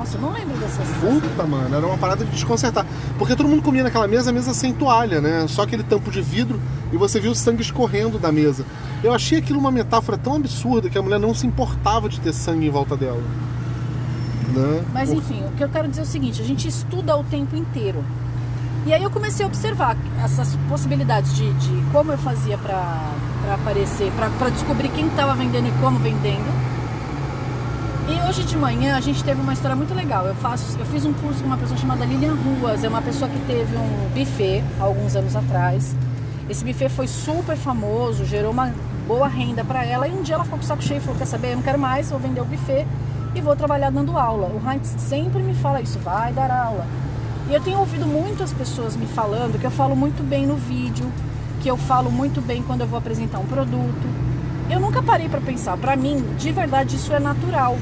Nossa, 0.00 0.16
eu 0.16 0.22
não 0.22 0.32
lembro 0.32 0.56
dessas 0.56 0.88
Puta, 0.98 1.46
mano, 1.46 1.76
era 1.76 1.86
uma 1.86 1.98
parada 1.98 2.24
de 2.24 2.30
desconcertar. 2.30 2.86
Porque 3.18 3.36
todo 3.36 3.46
mundo 3.46 3.62
comia 3.62 3.82
naquela 3.82 4.08
mesa, 4.08 4.30
a 4.30 4.32
mesa 4.32 4.54
sem 4.54 4.72
toalha, 4.72 5.20
né? 5.20 5.44
Só 5.46 5.60
aquele 5.60 5.82
tampo 5.82 6.10
de 6.10 6.22
vidro 6.22 6.58
e 6.90 6.96
você 6.96 7.20
viu 7.20 7.32
o 7.32 7.34
sangue 7.34 7.60
escorrendo 7.60 8.18
da 8.18 8.32
mesa. 8.32 8.64
Eu 9.04 9.12
achei 9.12 9.38
aquilo 9.38 9.58
uma 9.58 9.70
metáfora 9.70 10.16
tão 10.16 10.36
absurda 10.36 10.88
que 10.88 10.96
a 10.96 11.02
mulher 11.02 11.20
não 11.20 11.34
se 11.34 11.46
importava 11.46 12.08
de 12.08 12.18
ter 12.18 12.32
sangue 12.32 12.66
em 12.66 12.70
volta 12.70 12.96
dela. 12.96 13.22
Né? 14.54 14.82
Mas 14.90 15.10
enfim, 15.10 15.44
o 15.44 15.50
que 15.50 15.62
eu 15.62 15.68
quero 15.68 15.86
dizer 15.86 16.00
é 16.00 16.04
o 16.04 16.06
seguinte: 16.06 16.40
a 16.40 16.46
gente 16.46 16.66
estuda 16.66 17.14
o 17.14 17.22
tempo 17.22 17.54
inteiro. 17.54 18.02
E 18.86 18.94
aí 18.94 19.02
eu 19.02 19.10
comecei 19.10 19.44
a 19.44 19.48
observar 19.48 19.98
essas 20.24 20.56
possibilidades 20.66 21.36
de, 21.36 21.52
de 21.52 21.84
como 21.92 22.10
eu 22.10 22.16
fazia 22.16 22.56
para 22.56 23.12
aparecer, 23.52 24.10
para 24.12 24.48
descobrir 24.48 24.88
quem 24.88 25.08
estava 25.08 25.34
vendendo 25.34 25.68
e 25.68 25.72
como 25.72 25.98
vendendo. 25.98 26.69
E 28.10 28.28
hoje 28.28 28.42
de 28.42 28.56
manhã 28.56 28.96
a 28.96 29.00
gente 29.00 29.22
teve 29.22 29.40
uma 29.40 29.52
história 29.52 29.76
muito 29.76 29.94
legal. 29.94 30.26
Eu 30.26 30.34
faço, 30.34 30.76
eu 30.76 30.84
fiz 30.86 31.06
um 31.06 31.12
curso 31.12 31.40
com 31.42 31.46
uma 31.46 31.56
pessoa 31.56 31.78
chamada 31.78 32.04
Lilian 32.04 32.34
Ruas, 32.34 32.82
é 32.82 32.88
uma 32.88 33.00
pessoa 33.00 33.30
que 33.30 33.38
teve 33.46 33.76
um 33.76 34.08
buffet 34.12 34.64
há 34.80 34.82
alguns 34.82 35.14
anos 35.14 35.36
atrás. 35.36 35.94
Esse 36.48 36.64
buffet 36.64 36.88
foi 36.88 37.06
super 37.06 37.56
famoso, 37.56 38.24
gerou 38.24 38.50
uma 38.50 38.74
boa 39.06 39.28
renda 39.28 39.64
para 39.64 39.84
ela 39.84 40.08
e 40.08 40.10
um 40.10 40.22
dia 40.22 40.34
ela 40.34 40.42
ficou 40.42 40.58
com 40.58 40.64
o 40.64 40.66
saco 40.66 40.82
cheio 40.82 40.98
e 40.98 41.00
falou: 41.00 41.16
"Quer 41.16 41.26
saber? 41.26 41.52
Eu 41.52 41.56
não 41.56 41.62
quero 41.62 41.78
mais, 41.78 42.10
vou 42.10 42.18
vender 42.18 42.40
o 42.40 42.44
buffet 42.44 42.84
e 43.32 43.40
vou 43.40 43.54
trabalhar 43.54 43.90
dando 43.90 44.18
aula". 44.18 44.48
O 44.48 44.60
Heinz 44.68 44.92
sempre 44.98 45.40
me 45.40 45.54
fala 45.54 45.80
isso, 45.80 46.00
vai 46.00 46.32
dar 46.32 46.50
aula. 46.50 46.88
E 47.48 47.54
eu 47.54 47.60
tenho 47.60 47.78
ouvido 47.78 48.06
muitas 48.08 48.52
pessoas 48.52 48.96
me 48.96 49.06
falando 49.06 49.56
que 49.56 49.66
eu 49.66 49.70
falo 49.70 49.94
muito 49.94 50.20
bem 50.24 50.48
no 50.48 50.56
vídeo, 50.56 51.06
que 51.60 51.68
eu 51.68 51.76
falo 51.76 52.10
muito 52.10 52.40
bem 52.40 52.60
quando 52.60 52.80
eu 52.80 52.88
vou 52.88 52.98
apresentar 52.98 53.38
um 53.38 53.46
produto. 53.46 54.08
Eu 54.68 54.80
nunca 54.80 55.00
parei 55.00 55.28
para 55.28 55.40
pensar, 55.40 55.76
para 55.76 55.94
mim, 55.94 56.24
de 56.36 56.50
verdade 56.50 56.96
isso 56.96 57.12
é 57.12 57.20
natural. 57.20 57.76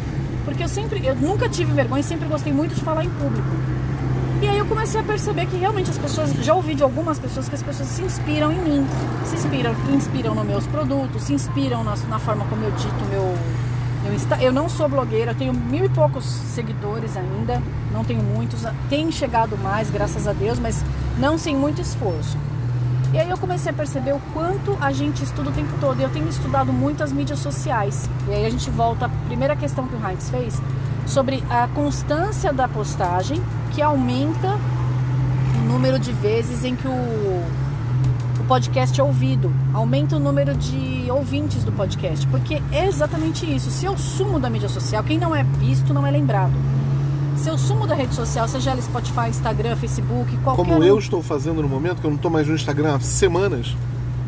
Porque 0.48 0.64
eu 0.64 0.68
sempre, 0.68 1.04
eu 1.06 1.14
nunca 1.14 1.46
tive 1.46 1.70
vergonha 1.72 2.00
e 2.00 2.02
sempre 2.02 2.26
gostei 2.26 2.50
muito 2.50 2.74
de 2.74 2.80
falar 2.80 3.04
em 3.04 3.10
público. 3.10 3.46
E 4.40 4.48
aí 4.48 4.56
eu 4.56 4.64
comecei 4.64 4.98
a 4.98 5.04
perceber 5.04 5.44
que 5.44 5.58
realmente 5.58 5.90
as 5.90 5.98
pessoas, 5.98 6.32
já 6.42 6.54
ouvi 6.54 6.74
de 6.74 6.82
algumas 6.82 7.18
pessoas 7.18 7.50
que 7.50 7.54
as 7.54 7.62
pessoas 7.62 7.86
se 7.86 8.00
inspiram 8.00 8.50
em 8.50 8.58
mim, 8.58 8.86
se 9.26 9.34
inspiram, 9.34 9.76
inspiram 9.92 10.34
nos 10.34 10.46
meus 10.46 10.66
produtos, 10.66 11.24
se 11.24 11.34
inspiram 11.34 11.84
na, 11.84 11.94
na 12.08 12.18
forma 12.18 12.46
como 12.46 12.64
eu 12.64 12.70
dito 12.70 13.04
meu, 13.10 13.34
meu 14.02 14.14
Insta. 14.14 14.42
Eu 14.42 14.50
não 14.50 14.70
sou 14.70 14.88
blogueira, 14.88 15.32
eu 15.32 15.34
tenho 15.34 15.52
mil 15.52 15.84
e 15.84 15.88
poucos 15.90 16.24
seguidores 16.24 17.14
ainda, 17.14 17.62
não 17.92 18.02
tenho 18.02 18.22
muitos, 18.22 18.62
tem 18.88 19.12
chegado 19.12 19.54
mais, 19.58 19.90
graças 19.90 20.26
a 20.26 20.32
Deus, 20.32 20.58
mas 20.58 20.82
não 21.18 21.36
sem 21.36 21.54
muito 21.54 21.82
esforço. 21.82 22.38
E 23.12 23.18
aí 23.18 23.30
eu 23.30 23.38
comecei 23.38 23.70
a 23.70 23.74
perceber 23.74 24.12
o 24.12 24.20
quanto 24.34 24.76
a 24.80 24.92
gente 24.92 25.24
estuda 25.24 25.48
o 25.48 25.52
tempo 25.52 25.72
todo. 25.80 26.00
Eu 26.00 26.10
tenho 26.10 26.28
estudado 26.28 26.72
muito 26.72 27.02
as 27.02 27.10
mídias 27.10 27.38
sociais. 27.38 28.08
E 28.28 28.32
aí 28.32 28.44
a 28.44 28.50
gente 28.50 28.68
volta 28.70 29.06
à 29.06 29.08
primeira 29.26 29.56
questão 29.56 29.86
que 29.86 29.94
o 29.94 30.08
Heinz 30.08 30.28
fez 30.28 30.60
sobre 31.06 31.42
a 31.48 31.66
constância 31.68 32.52
da 32.52 32.68
postagem 32.68 33.42
que 33.72 33.80
aumenta 33.80 34.58
o 35.56 35.72
número 35.72 35.98
de 35.98 36.12
vezes 36.12 36.64
em 36.64 36.76
que 36.76 36.86
o, 36.86 36.90
o 36.90 38.44
podcast 38.46 39.00
é 39.00 39.02
ouvido, 39.02 39.50
aumenta 39.72 40.16
o 40.16 40.18
número 40.18 40.54
de 40.54 41.10
ouvintes 41.10 41.64
do 41.64 41.72
podcast, 41.72 42.26
porque 42.26 42.62
é 42.70 42.86
exatamente 42.86 43.46
isso. 43.46 43.70
Se 43.70 43.86
eu 43.86 43.96
sumo 43.96 44.38
da 44.38 44.50
mídia 44.50 44.68
social, 44.68 45.02
quem 45.02 45.18
não 45.18 45.34
é 45.34 45.42
visto 45.42 45.94
não 45.94 46.06
é 46.06 46.10
lembrado. 46.10 46.52
Se 47.38 47.48
eu 47.48 47.56
sumo 47.56 47.86
da 47.86 47.94
rede 47.94 48.14
social, 48.14 48.48
seja 48.48 48.72
ela 48.72 48.82
Spotify, 48.82 49.28
Instagram, 49.28 49.76
Facebook, 49.76 50.36
qualquer 50.38 50.62
Como 50.64 50.80
um, 50.80 50.82
eu 50.82 50.98
estou 50.98 51.22
fazendo 51.22 51.62
no 51.62 51.68
momento, 51.68 52.00
que 52.00 52.06
eu 52.06 52.10
não 52.10 52.16
estou 52.16 52.30
mais 52.30 52.48
no 52.48 52.54
Instagram 52.54 52.96
há 52.96 53.00
semanas, 53.00 53.76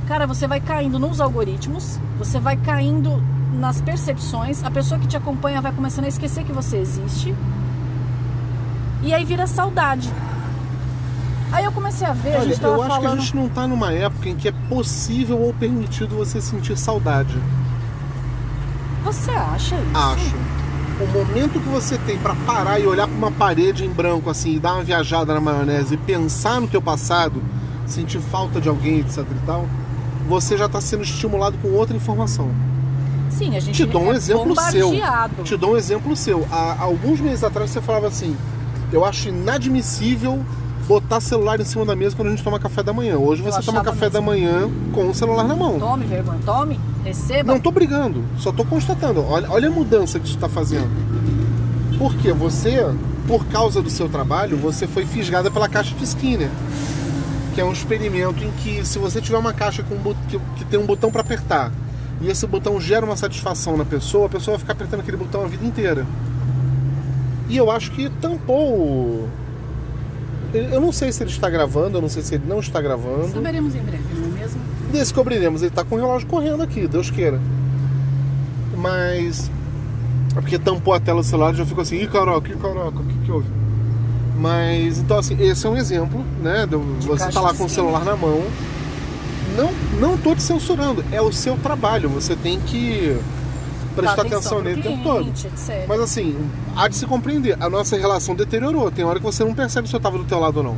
cara, 0.07 0.27
você 0.27 0.47
vai 0.47 0.61
caindo 0.61 0.99
nos 0.99 1.21
algoritmos, 1.21 1.99
você 2.19 2.39
vai 2.39 2.57
caindo 2.57 3.23
nas 3.59 3.81
percepções, 3.81 4.63
a 4.65 4.71
pessoa 4.71 4.99
que 4.99 5.09
te 5.09 5.17
acompanha 5.17 5.61
vai 5.61 5.73
começando 5.73 6.05
a 6.05 6.09
esquecer 6.09 6.45
que 6.45 6.53
você 6.53 6.79
existe. 6.79 7.35
E 9.03 9.13
aí 9.13 9.25
vira 9.25 9.47
saudade. 9.47 10.13
Aí 11.53 11.65
eu 11.65 11.73
comecei 11.73 12.07
a 12.07 12.13
ver, 12.13 12.37
a 12.37 12.41
olha, 12.41 12.49
gente 12.49 12.61
tava 12.61 12.75
eu 12.75 12.83
acho 12.83 12.91
falando. 12.91 13.13
que 13.13 13.19
a 13.19 13.21
gente 13.21 13.37
não 13.37 13.47
está 13.47 13.67
numa 13.67 13.93
época 13.93 14.29
em 14.29 14.37
que 14.37 14.49
é 14.49 14.53
possível 14.69 15.41
ou 15.41 15.53
permitido 15.53 16.15
você 16.17 16.41
sentir 16.41 16.77
saudade. 16.77 17.37
Você 19.03 19.31
acha 19.33 19.75
isso? 19.75 19.97
Acho. 19.97 20.60
O 21.01 21.07
momento 21.07 21.59
que 21.59 21.69
você 21.69 21.97
tem 21.99 22.19
para 22.19 22.35
parar 22.35 22.79
e 22.79 22.87
olhar 22.87 23.09
para 23.09 23.17
uma 23.17 23.31
parede 23.31 23.87
em 23.87 23.89
branco 23.89 24.29
assim, 24.29 24.57
e 24.57 24.59
dar 24.59 24.75
uma 24.75 24.85
viajada 24.85 25.33
na 25.33 25.41
maionese 25.41 25.95
e 25.95 25.97
pensar 25.97 26.61
no 26.61 26.69
teu 26.69 26.83
passado, 26.83 27.43
sentir 27.87 28.21
falta 28.21 28.61
de 28.61 28.69
alguém, 28.69 29.01
etc 29.01 29.19
e 29.19 29.47
tal, 29.47 29.67
você 30.29 30.59
já 30.59 30.67
está 30.67 30.81
sendo 30.81 31.03
estimulado 31.03 31.57
com 31.63 31.69
outra 31.69 31.97
informação. 31.97 32.51
Sim, 33.31 33.57
a 33.57 33.61
gente 33.61 33.77
Te 33.77 33.87
dou 33.87 34.03
um 34.03 34.13
é 34.13 34.17
exemplo 34.17 34.55
seu. 34.61 34.93
Te 35.43 35.57
dou 35.57 35.73
um 35.73 35.77
exemplo 35.77 36.15
seu. 36.15 36.47
Há 36.51 36.77
alguns 36.81 37.19
meses 37.19 37.43
atrás 37.43 37.71
você 37.71 37.81
falava 37.81 38.09
assim: 38.09 38.37
eu 38.93 39.05
acho 39.05 39.31
inadmissível 39.31 40.45
botar 40.91 41.21
celular 41.21 41.61
em 41.61 41.65
cima 41.65 41.85
da 41.85 41.95
mesa 41.95 42.17
quando 42.17 42.29
a 42.29 42.31
gente 42.33 42.43
toma 42.43 42.59
café 42.59 42.83
da 42.83 42.93
manhã. 42.93 43.17
Hoje 43.17 43.43
você 43.43 43.63
toma 43.63 43.81
café 43.85 44.07
mesmo. 44.07 44.11
da 44.11 44.21
manhã 44.21 44.69
com 44.93 45.09
o 45.09 45.15
celular 45.15 45.45
na 45.45 45.55
mão. 45.55 45.79
Tome 45.79 46.05
vergonha, 46.05 46.41
tome, 46.45 46.81
receba. 47.05 47.53
Não 47.53 47.61
tô 47.61 47.71
brigando, 47.71 48.25
só 48.37 48.51
tô 48.51 48.65
constatando. 48.65 49.25
Olha, 49.25 49.49
olha 49.49 49.69
a 49.69 49.71
mudança 49.71 50.19
que 50.19 50.27
isso 50.27 50.35
está 50.35 50.49
fazendo. 50.49 50.91
Porque 51.97 52.33
você, 52.33 52.85
por 53.29 53.47
causa 53.47 53.81
do 53.81 53.89
seu 53.89 54.09
trabalho, 54.09 54.57
você 54.57 54.89
foi 54.89 55.07
fisgada 55.07 55.49
pela 55.49 55.69
caixa 55.69 55.95
de 55.95 56.03
Skinner. 56.03 56.51
Que 57.55 57.61
é 57.61 57.65
um 57.65 57.73
experimento 57.73 58.43
em 58.43 58.51
que 58.51 58.85
se 58.85 58.99
você 58.99 59.21
tiver 59.21 59.39
uma 59.39 59.53
caixa 59.53 59.85
com 59.85 59.95
um 59.95 60.15
que, 60.29 60.41
que 60.57 60.65
tem 60.65 60.81
um 60.81 60.87
botão 60.87 61.13
para 61.13 61.21
apertar 61.21 61.71
e 62.21 62.29
esse 62.29 62.47
botão 62.49 62.81
gera 62.81 63.07
uma 63.07 63.17
satisfação 63.17 63.77
na 63.77 63.85
pessoa, 63.85 64.27
a 64.27 64.29
pessoa 64.29 64.57
vai 64.57 64.61
ficar 64.61 64.73
apertando 64.73 65.01
aquele 65.01 65.17
botão 65.17 65.45
a 65.45 65.47
vida 65.47 65.65
inteira. 65.65 66.05
E 67.49 67.57
eu 67.57 67.71
acho 67.71 67.93
que 67.93 68.11
tampou. 68.21 69.29
Eu 70.53 70.81
não 70.81 70.93
sei 70.93 71.13
se 71.13 71.23
ele 71.23 71.31
está 71.31 71.49
gravando, 71.49 71.99
eu 71.99 72.03
não 72.03 72.09
sei 72.09 72.23
se 72.23 72.35
ele 72.35 72.45
não 72.47 72.59
está 72.59 72.81
gravando. 72.81 73.29
Saberemos 73.29 73.75
em 73.75 73.81
breve, 73.81 74.03
não 74.15 74.37
é 74.37 74.41
mesmo? 74.41 74.61
Descobriremos, 74.93 75.63
ele 75.63 75.71
tá 75.71 75.85
com 75.85 75.95
o 75.95 75.99
relógio 75.99 76.27
correndo 76.27 76.63
aqui, 76.63 76.87
Deus 76.89 77.11
queira. 77.11 77.41
Mas. 78.77 79.51
É 80.37 80.41
porque 80.41 80.59
tampou 80.59 80.95
a 80.95 81.01
tela 81.01 81.21
do 81.21 81.27
celular 81.27 81.53
e 81.55 81.57
já 81.57 81.67
ficou 81.67 81.83
assim, 81.83 81.97
ih 81.97 82.07
caraca, 82.07 82.51
ih 82.51 82.57
caraca, 82.57 82.99
o 82.99 83.05
que, 83.05 83.19
que 83.25 83.33
houve? 83.33 83.49
Mas 84.37 84.99
então 84.99 85.19
assim, 85.19 85.37
esse 85.41 85.67
é 85.67 85.69
um 85.69 85.77
exemplo, 85.77 86.25
né? 86.41 86.67
de 86.67 86.77
você 87.07 87.25
caixa 87.25 87.33
tá 87.33 87.41
lá 87.41 87.53
com 87.53 87.65
o 87.65 87.69
celular 87.69 88.05
na 88.05 88.17
mão. 88.17 88.43
Não, 89.57 89.71
não 90.01 90.17
tô 90.17 90.35
te 90.35 90.43
censurando, 90.43 91.05
é 91.11 91.21
o 91.21 91.33
seu 91.33 91.57
trabalho, 91.57 92.09
você 92.09 92.37
tem 92.37 92.61
que 92.61 93.19
prestar 93.95 94.23
atenção 94.23 94.57
pro 94.57 94.65
nele 94.65 94.81
o 94.81 94.83
tempo 94.83 95.03
todo. 95.03 95.29
etc. 95.29 95.85
Mas 95.89 96.01
assim, 96.01 96.37
há 96.77 96.89
de 96.89 96.97
se 96.97 97.07
compreender, 97.07 97.57
a 97.61 97.69
nossa 97.69 97.97
relação 97.97 98.35
deteriorou. 98.35 98.91
Tem 98.91 99.05
hora 99.05 99.19
que 99.19 99.25
você 99.25 99.45
não 99.45 99.55
percebe 99.55 99.89
se 99.89 99.95
eu 99.95 100.01
tava 100.01 100.19
do 100.19 100.25
teu 100.25 100.39
lado 100.39 100.59
ou 100.59 100.63
não. 100.63 100.77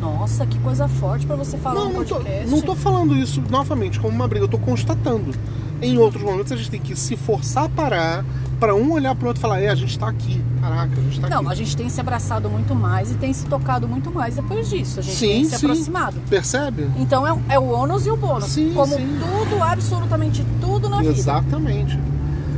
Nossa, 0.00 0.44
que 0.46 0.58
coisa 0.58 0.88
forte 0.88 1.26
pra 1.26 1.36
você 1.36 1.56
falar 1.56 1.80
Não, 1.80 1.88
no 1.90 1.98
não 2.00 2.04
tô, 2.04 2.14
podcast. 2.16 2.50
não 2.50 2.60
tô 2.60 2.74
falando 2.74 3.14
isso 3.14 3.42
novamente 3.48 4.00
como 4.00 4.14
uma 4.14 4.26
briga, 4.26 4.44
eu 4.44 4.48
tô 4.48 4.58
constatando. 4.58 5.32
Em 5.80 5.98
outros 5.98 6.22
momentos 6.22 6.52
a 6.52 6.56
gente 6.56 6.70
tem 6.70 6.80
que 6.80 6.94
se 6.96 7.16
forçar 7.16 7.64
a 7.64 7.68
parar 7.68 8.24
para 8.62 8.76
um 8.76 8.92
olhar 8.92 9.12
pro 9.16 9.26
outro 9.26 9.40
e 9.40 9.42
falar, 9.42 9.60
é, 9.60 9.70
a 9.70 9.74
gente 9.74 9.98
tá 9.98 10.06
aqui. 10.06 10.40
Caraca, 10.60 10.92
a 10.96 11.02
gente 11.02 11.20
tá 11.20 11.28
Não, 11.28 11.40
aqui. 11.40 11.48
a 11.48 11.54
gente 11.56 11.76
tem 11.76 11.88
se 11.88 12.00
abraçado 12.00 12.48
muito 12.48 12.76
mais 12.76 13.10
e 13.10 13.14
tem 13.14 13.32
se 13.32 13.44
tocado 13.46 13.88
muito 13.88 14.08
mais 14.12 14.36
depois 14.36 14.70
disso. 14.70 15.00
A 15.00 15.02
gente 15.02 15.16
Sim, 15.16 15.26
tem 15.26 15.44
se 15.46 15.58
sim. 15.58 15.66
aproximado. 15.66 16.16
Percebe? 16.30 16.88
Então 16.96 17.26
é, 17.26 17.36
é 17.54 17.58
o 17.58 17.64
ônus 17.64 18.06
e 18.06 18.10
o 18.12 18.16
bônus. 18.16 18.44
Sim, 18.44 18.70
como 18.72 18.94
sim. 18.94 19.18
tudo, 19.18 19.60
absolutamente 19.60 20.46
tudo 20.60 20.88
na 20.88 20.98
vida. 20.98 21.10
Exatamente. 21.10 21.98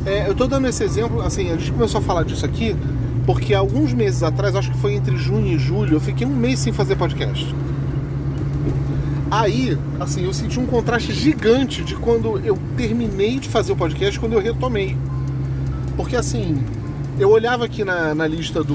É, 0.05 0.29
eu 0.29 0.35
tô 0.35 0.47
dando 0.47 0.69
esse 0.69 0.85
exemplo, 0.85 1.23
assim, 1.23 1.51
a 1.51 1.57
gente 1.57 1.73
começou 1.73 2.03
a 2.03 2.05
falar 2.05 2.25
disso 2.25 2.45
aqui 2.45 2.77
porque 3.25 3.55
alguns 3.55 3.95
meses 3.95 4.23
atrás, 4.23 4.55
acho 4.55 4.71
que 4.73 4.77
foi 4.77 4.93
entre 4.93 5.17
junho 5.17 5.47
e 5.47 5.59
julho, 5.59 5.95
eu 5.97 6.01
fiquei 6.01 6.27
um 6.27 6.37
mês 6.37 6.59
sem 6.59 6.71
fazer 6.71 6.97
podcast. 6.97 7.55
Aí, 9.31 9.79
assim, 9.99 10.23
eu 10.27 10.35
senti 10.35 10.61
um 10.61 10.67
contraste 10.67 11.15
gigante 11.15 11.83
de 11.83 11.97
quando 11.97 12.39
eu 12.41 12.59
terminei 12.77 13.39
de 13.39 13.49
fazer 13.49 13.73
o 13.73 13.77
podcast 13.77 14.19
e 14.19 14.21
quando 14.21 14.35
eu 14.35 14.41
retomei. 14.43 14.95
Porque, 15.97 16.17
assim, 16.17 16.63
eu 17.19 17.31
olhava 17.31 17.65
aqui 17.65 17.85
na, 17.85 18.15
na 18.15 18.27
lista 18.27 18.63
do, 18.65 18.75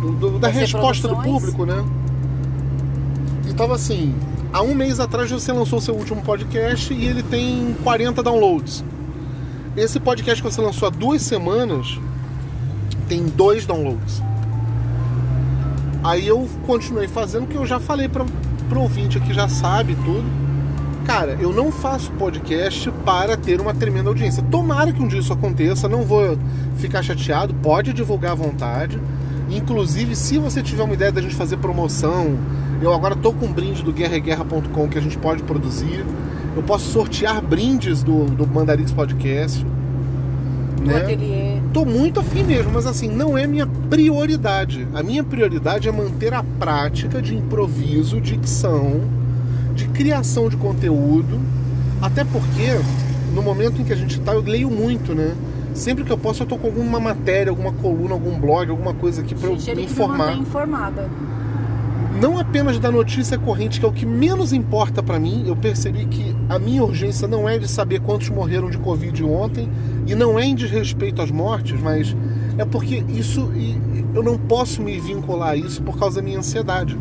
do- 0.00 0.12
do- 0.30 0.38
da 0.38 0.48
resposta 0.48 1.08
do 1.08 1.14
reproduções. 1.14 1.54
público, 1.54 1.66
né? 1.66 1.84
E 3.48 3.52
tava 3.54 3.74
assim, 3.74 4.14
há 4.52 4.62
um 4.62 4.74
mês 4.74 4.98
atrás 5.00 5.30
você 5.30 5.52
lançou 5.52 5.80
seu 5.80 5.94
último 5.94 6.22
podcast 6.22 6.92
e 6.94 7.04
ele 7.04 7.22
tem 7.22 7.76
40 7.84 8.22
downloads. 8.22 8.84
Esse 9.76 10.00
podcast 10.00 10.42
que 10.42 10.50
você 10.50 10.60
lançou 10.60 10.88
há 10.88 10.90
duas 10.90 11.20
semanas 11.22 11.98
tem 13.08 13.24
dois 13.26 13.66
downloads. 13.66 14.22
Aí 16.02 16.26
eu 16.26 16.48
continuei 16.66 17.08
fazendo 17.08 17.44
o 17.44 17.46
que 17.46 17.56
eu 17.56 17.66
já 17.66 17.80
falei 17.80 18.08
para 18.08 18.24
pro 18.68 18.80
ouvinte 18.80 19.18
aqui 19.18 19.32
já 19.34 19.48
sabe 19.48 19.94
tudo. 19.96 20.24
Cara, 21.04 21.36
eu 21.38 21.52
não 21.52 21.70
faço 21.70 22.10
podcast 22.12 22.90
para 23.04 23.36
ter 23.36 23.60
uma 23.60 23.74
tremenda 23.74 24.08
audiência. 24.08 24.42
Tomara 24.42 24.90
que 24.90 25.02
um 25.02 25.06
dia 25.06 25.20
isso 25.20 25.32
aconteça, 25.32 25.86
não 25.86 26.02
vou 26.02 26.38
ficar 26.78 27.02
chateado, 27.02 27.54
pode 27.54 27.92
divulgar 27.92 28.32
à 28.32 28.34
vontade. 28.34 28.98
Inclusive, 29.50 30.16
se 30.16 30.38
você 30.38 30.62
tiver 30.62 30.82
uma 30.82 30.94
ideia 30.94 31.12
da 31.12 31.20
gente 31.20 31.34
fazer 31.34 31.58
promoção, 31.58 32.38
eu 32.80 32.92
agora 32.92 33.14
tô 33.14 33.32
com 33.32 33.46
um 33.46 33.52
brinde 33.52 33.82
do 33.82 33.92
guerraguerra.com 33.92 34.88
que 34.88 34.96
a 34.96 35.00
gente 35.00 35.18
pode 35.18 35.42
produzir. 35.42 36.04
Eu 36.56 36.62
posso 36.62 36.90
sortear 36.90 37.42
brindes 37.42 38.02
do, 38.02 38.24
do 38.24 38.46
Mandarix 38.46 38.90
Podcast. 38.90 39.62
Do 40.76 40.86
né? 40.86 40.96
ateliê. 40.96 41.60
Tô 41.72 41.84
muito 41.84 42.20
afim 42.20 42.44
mesmo, 42.44 42.72
mas 42.72 42.86
assim, 42.86 43.08
não 43.08 43.36
é 43.36 43.46
minha 43.46 43.66
prioridade. 43.66 44.88
A 44.94 45.02
minha 45.02 45.22
prioridade 45.22 45.86
é 45.86 45.92
manter 45.92 46.32
a 46.32 46.42
prática 46.42 47.20
de 47.20 47.36
improviso, 47.36 48.20
dicção, 48.20 49.02
de 49.74 49.86
criação 49.88 50.48
de 50.48 50.56
conteúdo. 50.56 51.40
Até 52.00 52.24
porque, 52.24 52.80
no 53.34 53.42
momento 53.42 53.80
em 53.80 53.84
que 53.84 53.92
a 53.92 53.96
gente 53.96 54.20
tá, 54.20 54.32
eu 54.32 54.42
leio 54.42 54.70
muito, 54.70 55.14
né? 55.14 55.34
Sempre 55.74 56.04
que 56.04 56.12
eu 56.12 56.18
posso, 56.18 56.42
eu 56.42 56.46
tô 56.46 56.56
com 56.56 56.68
alguma 56.68 57.00
matéria, 57.00 57.50
alguma 57.50 57.72
coluna, 57.72 58.14
algum 58.14 58.38
blog, 58.38 58.70
alguma 58.70 58.94
coisa 58.94 59.22
aqui 59.22 59.34
pra 59.34 59.48
eu 59.48 59.56
me 59.74 59.82
informar. 59.82 60.36
informada. 60.36 61.10
não 62.20 62.38
apenas 62.38 62.78
da 62.78 62.92
notícia 62.92 63.36
corrente, 63.36 63.80
que 63.80 63.86
é 63.86 63.88
o 63.88 63.92
que 63.92 64.06
menos 64.06 64.52
importa 64.52 65.02
para 65.02 65.18
mim. 65.18 65.44
Eu 65.46 65.56
percebi 65.56 66.06
que 66.06 66.34
a 66.48 66.60
minha 66.60 66.84
urgência 66.84 67.26
não 67.26 67.48
é 67.48 67.58
de 67.58 67.66
saber 67.66 68.00
quantos 68.00 68.28
morreram 68.28 68.70
de 68.70 68.78
Covid 68.78 69.24
ontem, 69.24 69.68
e 70.06 70.14
não 70.14 70.38
é 70.38 70.44
em 70.44 70.54
desrespeito 70.54 71.20
às 71.20 71.30
mortes, 71.30 71.80
mas 71.80 72.14
é 72.56 72.64
porque 72.64 73.02
isso 73.08 73.50
eu 74.14 74.22
não 74.22 74.38
posso 74.38 74.80
me 74.80 75.00
vincular 75.00 75.50
a 75.50 75.56
isso 75.56 75.82
por 75.82 75.98
causa 75.98 76.20
da 76.20 76.22
minha 76.22 76.38
ansiedade. 76.38 76.96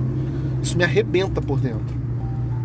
Isso 0.63 0.75
me 0.75 0.84
arrebenta 0.84 1.42
por 1.42 1.60
dentro. 1.60 2.02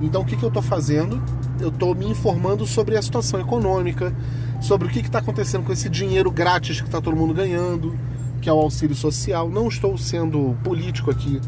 Então 0.00 0.22
o 0.22 0.24
que, 0.24 0.36
que 0.36 0.42
eu 0.42 0.48
estou 0.48 0.62
fazendo? 0.62 1.22
Eu 1.60 1.68
estou 1.68 1.94
me 1.94 2.06
informando 2.06 2.66
sobre 2.66 2.96
a 2.96 3.02
situação 3.02 3.40
econômica, 3.40 4.14
sobre 4.60 4.86
o 4.86 4.90
que 4.90 5.00
está 5.00 5.18
acontecendo 5.18 5.64
com 5.64 5.72
esse 5.72 5.88
dinheiro 5.88 6.30
grátis 6.30 6.80
que 6.80 6.86
está 6.86 7.00
todo 7.00 7.16
mundo 7.16 7.34
ganhando, 7.34 7.96
que 8.40 8.48
é 8.48 8.52
o 8.52 8.58
auxílio 8.58 8.94
social. 8.94 9.48
Não 9.48 9.68
estou 9.68 9.96
sendo 9.98 10.56
político 10.62 11.10
aqui 11.10 11.40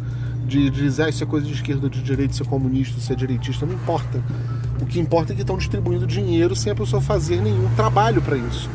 de, 0.47 0.69
de 0.69 0.71
dizer 0.71 1.04
ah, 1.04 1.09
isso 1.09 1.23
é 1.23 1.26
coisa 1.26 1.47
de 1.47 1.52
esquerda, 1.52 1.88
de 1.88 2.02
direita, 2.02 2.35
isso 2.35 2.42
é 2.42 2.47
comunista, 2.47 2.99
isso 2.99 3.12
é 3.12 3.16
direitista, 3.16 3.64
não 3.64 3.75
importa. 3.75 4.23
O 4.80 4.87
que 4.87 4.99
importa 4.99 5.33
é 5.33 5.37
que 5.37 5.42
estão 5.42 5.57
distribuindo 5.57 6.07
dinheiro 6.07 6.57
sem 6.57 6.73
a 6.73 6.75
pessoa 6.75 7.00
fazer 7.00 7.40
nenhum 7.40 7.69
trabalho 7.76 8.21
para 8.21 8.37
isso. 8.37 8.69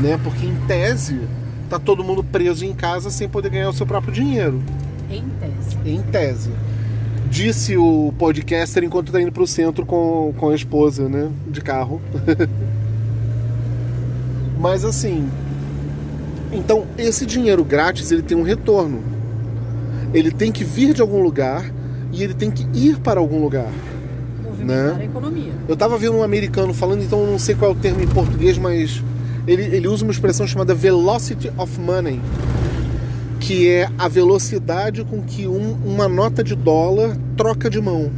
Né? 0.00 0.18
Porque 0.22 0.46
em 0.46 0.54
tese 0.66 1.20
tá 1.68 1.78
todo 1.78 2.04
mundo 2.04 2.22
preso 2.22 2.64
em 2.64 2.72
casa 2.72 3.10
sem 3.10 3.28
poder 3.28 3.50
ganhar 3.50 3.68
o 3.68 3.72
seu 3.72 3.86
próprio 3.86 4.12
dinheiro. 4.12 4.62
Em 5.10 5.24
tese. 5.40 5.78
Em 5.84 6.02
tese. 6.02 6.52
Disse 7.34 7.76
o 7.76 8.14
podcaster 8.16 8.84
enquanto 8.84 9.10
tá 9.10 9.20
indo 9.20 9.32
pro 9.32 9.44
centro 9.44 9.84
com, 9.84 10.32
com 10.38 10.50
a 10.50 10.54
esposa, 10.54 11.08
né? 11.08 11.32
De 11.48 11.60
carro. 11.60 12.00
Mas 14.56 14.84
assim. 14.84 15.28
Então, 16.52 16.86
esse 16.96 17.26
dinheiro 17.26 17.64
grátis 17.64 18.12
ele 18.12 18.22
tem 18.22 18.38
um 18.38 18.44
retorno. 18.44 19.02
Ele 20.14 20.30
tem 20.30 20.52
que 20.52 20.62
vir 20.62 20.94
de 20.94 21.02
algum 21.02 21.20
lugar 21.20 21.68
e 22.12 22.22
ele 22.22 22.34
tem 22.34 22.52
que 22.52 22.68
ir 22.72 23.00
para 23.00 23.18
algum 23.18 23.42
lugar. 23.42 23.72
Né? 24.60 24.94
a 24.96 25.04
economia. 25.04 25.52
Eu 25.66 25.76
tava 25.76 25.98
vendo 25.98 26.16
um 26.16 26.22
americano 26.22 26.72
falando, 26.72 27.02
então 27.02 27.20
eu 27.20 27.32
não 27.32 27.38
sei 27.40 27.56
qual 27.56 27.72
é 27.72 27.74
o 27.74 27.76
termo 27.76 28.00
em 28.00 28.06
português, 28.06 28.56
mas 28.56 29.02
ele, 29.44 29.64
ele 29.64 29.88
usa 29.88 30.04
uma 30.04 30.12
expressão 30.12 30.46
chamada 30.46 30.72
velocity 30.72 31.50
of 31.58 31.80
money, 31.80 32.20
que 33.46 33.68
é 33.68 33.90
a 33.98 34.08
velocidade 34.08 35.04
com 35.04 35.20
que 35.20 35.46
um, 35.46 35.76
uma 35.84 36.08
nota 36.08 36.42
de 36.42 36.54
dólar 36.54 37.14
troca 37.36 37.68
de 37.68 37.78
mão. 37.78 38.10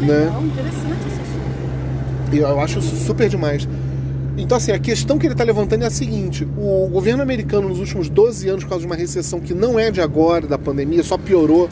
Legal, 0.00 0.40
né? 0.40 0.46
interessante 0.46 1.00
esse 1.06 1.20
assunto. 1.20 2.36
Eu 2.36 2.60
acho 2.60 2.78
isso 2.78 2.96
super 3.04 3.28
demais. 3.28 3.68
Então, 4.38 4.56
assim, 4.56 4.72
a 4.72 4.78
questão 4.78 5.18
que 5.18 5.26
ele 5.26 5.34
está 5.34 5.44
levantando 5.44 5.84
é 5.84 5.86
a 5.86 5.90
seguinte: 5.90 6.48
o 6.56 6.88
governo 6.88 7.22
americano, 7.22 7.68
nos 7.68 7.78
últimos 7.78 8.08
12 8.08 8.48
anos, 8.48 8.64
por 8.64 8.70
causa 8.70 8.80
de 8.82 8.86
uma 8.86 8.96
recessão 8.96 9.40
que 9.40 9.52
não 9.52 9.78
é 9.78 9.90
de 9.90 10.00
agora, 10.00 10.46
da 10.46 10.56
pandemia, 10.56 11.02
só 11.02 11.18
piorou, 11.18 11.68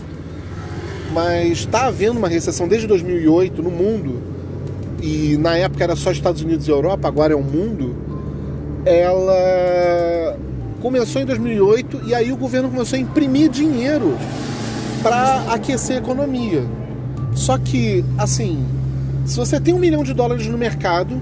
mas 1.15 1.61
está 1.61 1.87
havendo 1.87 2.19
uma 2.19 2.29
recessão 2.29 2.69
desde 2.69 2.87
2008 2.87 3.63
no 3.63 3.71
mundo 3.71 4.21
e 5.01 5.39
na 5.39 5.57
época 5.57 5.85
era 5.85 5.97
só 5.97 6.11
Estados 6.11 6.43
Unidos 6.43 6.69
e 6.69 6.71
Europa, 6.71 7.09
agora 7.09 7.33
é 7.33 7.37
o 7.37 7.43
mundo, 7.43 7.97
ela 8.85 10.37
começou 10.87 11.21
em 11.21 11.25
2008 11.25 12.03
e 12.07 12.15
aí 12.15 12.31
o 12.31 12.37
governo 12.37 12.71
começou 12.71 12.97
a 12.97 13.01
imprimir 13.01 13.51
dinheiro 13.51 14.17
para 15.03 15.43
aquecer 15.53 15.97
a 15.97 15.99
economia. 15.99 16.65
Só 17.35 17.59
que, 17.59 18.05
assim, 18.17 18.65
se 19.25 19.37
você 19.37 19.59
tem 19.59 19.75
um 19.75 19.81
milhão 19.81 20.05
de 20.05 20.15
dólares 20.15 20.47
no 20.47 20.57
mercado, 20.57 21.21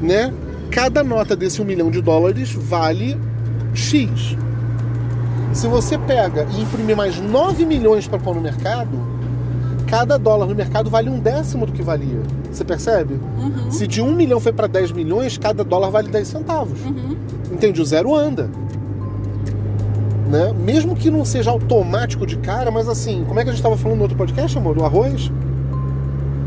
né? 0.00 0.32
Cada 0.70 1.04
nota 1.04 1.36
desse 1.36 1.60
um 1.60 1.64
milhão 1.66 1.90
de 1.90 2.00
dólares 2.00 2.50
vale 2.52 3.20
X. 3.74 4.34
Se 5.52 5.68
você 5.68 5.98
pega 5.98 6.46
e 6.56 6.62
imprimir 6.62 6.96
mais 6.96 7.20
9 7.20 7.66
milhões 7.66 8.08
para 8.08 8.18
pôr 8.18 8.34
no 8.34 8.40
mercado, 8.40 8.98
cada 9.88 10.18
dólar 10.18 10.46
no 10.46 10.54
mercado 10.54 10.90
vale 10.90 11.08
um 11.08 11.18
décimo 11.18 11.66
do 11.66 11.72
que 11.72 11.82
valia. 11.82 12.20
Você 12.52 12.62
percebe? 12.62 13.14
Uhum. 13.14 13.70
Se 13.70 13.86
de 13.86 14.02
um 14.02 14.12
milhão 14.12 14.38
foi 14.38 14.52
para 14.52 14.66
10 14.66 14.92
milhões, 14.92 15.38
cada 15.38 15.64
dólar 15.64 15.90
vale 15.90 16.08
10 16.08 16.28
centavos. 16.28 16.78
Uhum. 16.84 17.16
Entende? 17.50 17.80
O 17.80 17.84
zero 17.84 18.14
anda. 18.14 18.50
Né? 20.28 20.52
Mesmo 20.52 20.94
que 20.94 21.10
não 21.10 21.24
seja 21.24 21.50
automático 21.50 22.26
de 22.26 22.36
cara, 22.36 22.70
mas 22.70 22.86
assim, 22.86 23.24
como 23.26 23.40
é 23.40 23.42
que 23.42 23.48
a 23.48 23.52
gente 23.52 23.60
estava 23.60 23.78
falando 23.78 23.96
no 23.96 24.02
outro 24.02 24.16
podcast, 24.16 24.56
amor? 24.58 24.76
Do 24.76 24.84
arroz? 24.84 25.32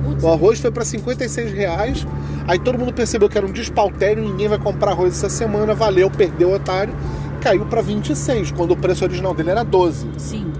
Putz, 0.04 0.23
O 0.23 0.27
arroz 0.27 0.60
foi 0.60 0.69
para 0.69 0.86
56 0.86 1.51
reais. 1.51 2.08
Aí 2.47 2.60
todo 2.60 2.77
mundo 2.77 2.93
percebeu 2.93 3.27
que 3.27 3.38
era 3.38 3.47
um 3.47 3.51
despautério, 3.51 4.23
ninguém 4.23 4.47
vai 4.47 4.60
comprar 4.60 4.91
arroz 4.91 5.13
essa 5.15 5.30
semana, 5.30 5.73
valeu, 5.73 6.12
perdeu 6.12 6.49
o 6.49 6.56
otário. 6.56 6.93
Caiu 7.41 7.65
para 7.65 7.82
26, 7.82 8.51
quando 8.51 8.71
o 8.71 8.77
preço 8.77 9.04
original 9.04 9.34
dele 9.34 9.49
era 9.49 9.63
12. 9.63 10.08
Sim. 10.17 10.51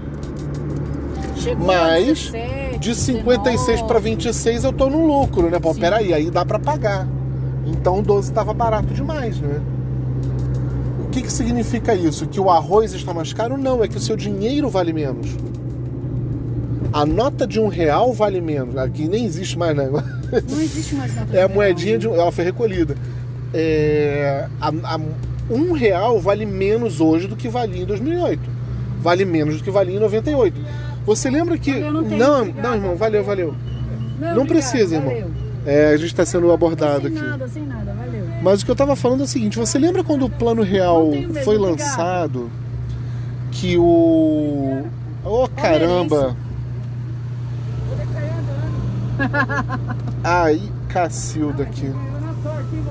Chegou 1.36 1.66
Mas, 1.66 2.28
a 2.28 2.32
17, 2.32 2.61
De 2.82 2.94
56 2.96 3.82
para 3.82 3.98
26 4.00 4.64
eu 4.64 4.72
tô 4.72 4.90
no 4.90 5.06
lucro, 5.06 5.48
né? 5.48 5.58
Pô, 5.60 5.72
Sim. 5.72 5.80
peraí, 5.80 6.12
aí 6.12 6.30
dá 6.30 6.44
para 6.44 6.58
pagar. 6.58 7.06
Então 7.64 8.02
12 8.02 8.28
estava 8.30 8.52
barato 8.52 8.92
demais, 8.92 9.38
né? 9.40 9.60
O 11.06 11.10
que, 11.10 11.22
que 11.22 11.32
significa 11.32 11.94
isso? 11.94 12.26
Que 12.26 12.40
o 12.40 12.50
arroz 12.50 12.92
está 12.92 13.14
mais 13.14 13.32
caro? 13.32 13.56
Não, 13.56 13.84
é 13.84 13.88
que 13.88 13.96
o 13.96 14.00
seu 14.00 14.16
dinheiro 14.16 14.68
vale 14.68 14.92
menos. 14.92 15.28
A 16.92 17.06
nota 17.06 17.46
de 17.46 17.60
um 17.60 17.68
real 17.68 18.12
vale 18.12 18.40
menos. 18.40 18.76
Aqui 18.76 19.06
nem 19.06 19.24
existe 19.24 19.56
mais, 19.56 19.76
né? 19.76 19.88
Não 19.88 20.60
existe 20.60 20.94
mais 20.96 21.14
nada. 21.14 21.28
É 21.38 21.42
a 21.42 21.48
moedinha 21.48 21.98
de 21.98 22.08
um, 22.08 22.14
ela 22.14 22.32
foi 22.32 22.44
recolhida. 22.44 22.96
É, 23.54 24.46
a, 24.60 24.68
a- 24.68 25.00
um 25.50 25.72
real 25.72 26.18
vale 26.20 26.46
menos 26.46 27.00
hoje 27.00 27.28
do 27.28 27.36
que 27.36 27.48
valia 27.48 27.82
em 27.82 27.86
2008. 27.86 28.40
Vale 29.00 29.24
menos 29.24 29.58
do 29.58 29.62
que 29.64 29.70
valia 29.70 29.96
em 29.96 30.00
98. 30.00 30.58
Você 31.04 31.28
lembra 31.30 31.58
que 31.58 31.72
não 31.80 32.02
não, 32.02 32.44
não, 32.44 32.74
irmão, 32.74 32.96
valeu, 32.96 33.24
valeu. 33.24 33.54
Não, 34.20 34.36
Não 34.36 34.46
precisa, 34.46 34.96
irmão. 34.96 35.10
valeu. 35.10 35.30
É, 35.64 35.88
a 35.88 35.96
gente 35.96 36.06
está 36.08 36.24
sendo 36.24 36.50
abordado 36.52 37.08
sem 37.08 37.16
aqui. 37.16 37.26
nada, 37.26 37.48
sem 37.48 37.66
nada, 37.66 37.92
valeu. 37.92 38.24
Mas 38.42 38.62
o 38.62 38.64
que 38.64 38.70
eu 38.70 38.76
tava 38.76 38.96
falando 38.96 39.20
é 39.20 39.24
o 39.24 39.28
seguinte: 39.28 39.58
você 39.58 39.78
lembra 39.78 40.02
quando 40.02 40.24
o 40.24 40.30
Plano 40.30 40.62
Real 40.62 41.10
medo, 41.10 41.34
foi 41.44 41.56
lançado? 41.58 42.50
Que 43.50 43.76
o. 43.78 44.82
Oh, 45.24 45.48
caramba! 45.48 46.36
Ai, 50.24 50.60
Cacilda 50.88 51.62
aqui. 51.62 51.92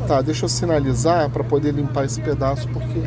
Tá, 0.07 0.21
deixa 0.21 0.45
eu 0.45 0.49
sinalizar 0.49 1.29
para 1.29 1.43
poder 1.43 1.73
limpar 1.73 2.05
esse 2.05 2.21
pedaço, 2.21 2.67
porque. 2.69 3.01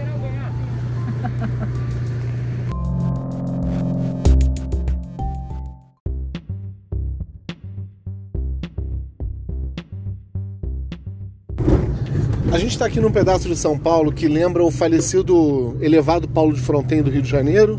Gente 12.64 12.72
está 12.72 12.86
aqui 12.86 12.98
num 12.98 13.10
pedaço 13.10 13.46
de 13.46 13.56
São 13.56 13.78
Paulo 13.78 14.10
que 14.10 14.26
lembra 14.26 14.64
o 14.64 14.70
falecido 14.70 15.76
elevado 15.82 16.26
Paulo 16.26 16.54
de 16.54 16.60
Fronten 16.60 17.02
do 17.02 17.10
Rio 17.10 17.20
de 17.20 17.28
Janeiro, 17.28 17.78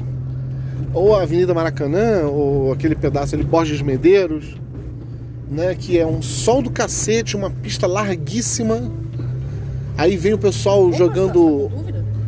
ou 0.94 1.16
a 1.16 1.24
Avenida 1.24 1.56
Maracanã, 1.56 2.28
ou 2.28 2.72
aquele 2.72 2.94
pedaço 2.94 3.34
ali, 3.34 3.44
Borges 3.44 3.82
Medeiros, 3.82 4.56
né? 5.50 5.74
Que 5.74 5.98
é 5.98 6.06
um 6.06 6.22
sol 6.22 6.62
do 6.62 6.70
cacete, 6.70 7.36
uma 7.36 7.50
pista 7.50 7.88
larguíssima. 7.88 8.92
Aí 9.98 10.16
vem 10.16 10.34
o 10.34 10.38
pessoal 10.38 10.82
Como 10.82 10.94
jogando, 10.94 11.72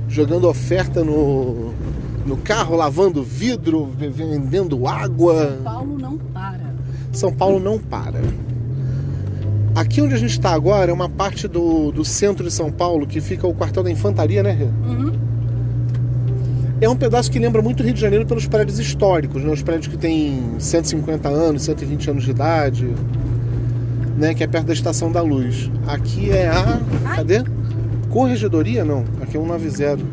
jogando 0.10 0.48
oferta 0.48 1.04
no, 1.04 1.74
no 2.26 2.38
carro, 2.38 2.76
lavando 2.76 3.22
vidro, 3.24 3.86
vendendo 3.86 4.88
água. 4.88 5.58
São 5.58 5.64
Paulo 5.64 6.00
não 6.00 6.18
para. 6.18 6.76
São 7.12 7.34
Paulo 7.34 7.60
não 7.60 7.78
para. 7.78 8.22
Aqui 9.78 10.02
onde 10.02 10.16
a 10.16 10.18
gente 10.18 10.32
está 10.32 10.56
agora 10.56 10.90
é 10.90 10.94
uma 10.94 11.08
parte 11.08 11.48
do, 11.48 11.92
do 11.92 12.04
centro 12.04 12.44
de 12.44 12.50
São 12.50 12.72
Paulo 12.72 13.06
que 13.06 13.22
fica 13.22 13.46
o 13.46 13.54
quartel 13.54 13.84
da 13.84 13.92
infantaria, 13.92 14.42
né, 14.42 14.50
Rê? 14.50 14.64
Uhum. 14.64 15.14
É 16.82 16.90
um 16.90 16.96
pedaço 16.96 17.30
que 17.30 17.38
lembra 17.38 17.62
muito 17.62 17.82
o 17.82 17.84
Rio 17.84 17.94
de 17.94 18.02
Janeiro 18.02 18.26
pelos 18.26 18.48
prédios 18.48 18.80
históricos, 18.80 19.44
né? 19.44 19.52
Os 19.52 19.62
prédios 19.62 19.86
que 19.86 19.96
têm 19.96 20.56
150 20.58 21.30
anos, 21.30 21.62
120 21.62 22.10
anos 22.10 22.24
de 22.24 22.32
idade, 22.32 22.92
né? 24.18 24.34
Que 24.34 24.44
é 24.44 24.48
perto 24.48 24.66
da 24.66 24.74
Estação 24.74 25.12
da 25.12 25.22
Luz. 25.22 25.70
Aqui 25.86 26.32
é 26.32 26.48
a. 26.48 26.80
Ai. 27.06 27.18
Cadê? 27.18 27.44
Corregedoria? 28.10 28.84
Não. 28.84 29.06
Aqui 29.22 29.38
é 29.38 29.40
190. 29.40 30.04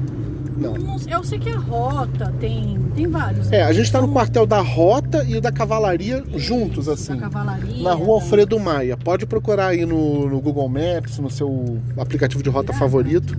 Não. 0.56 0.74
Não 0.74 0.96
Eu 1.08 1.24
sei 1.24 1.38
que 1.38 1.50
a 1.50 1.58
rota 1.58 2.32
tem, 2.40 2.78
tem 2.94 3.06
vários. 3.08 3.50
É, 3.52 3.62
a 3.62 3.72
gente 3.72 3.86
está 3.86 4.00
no 4.00 4.08
quartel 4.08 4.46
da 4.46 4.60
Rota 4.60 5.24
e 5.28 5.40
da 5.40 5.50
Cavalaria 5.50 6.22
juntos, 6.36 6.86
Da 6.86 6.92
assim. 6.92 7.16
cavalaria. 7.18 7.82
Na 7.82 7.92
rua 7.94 8.14
Alfredo 8.14 8.58
Maia. 8.60 8.96
Pode 8.96 9.26
procurar 9.26 9.68
aí 9.68 9.84
no, 9.84 10.28
no 10.28 10.40
Google 10.40 10.68
Maps, 10.68 11.18
no 11.18 11.30
seu 11.30 11.78
aplicativo 11.96 12.42
de 12.42 12.48
rota 12.50 12.72
favorito. 12.72 13.36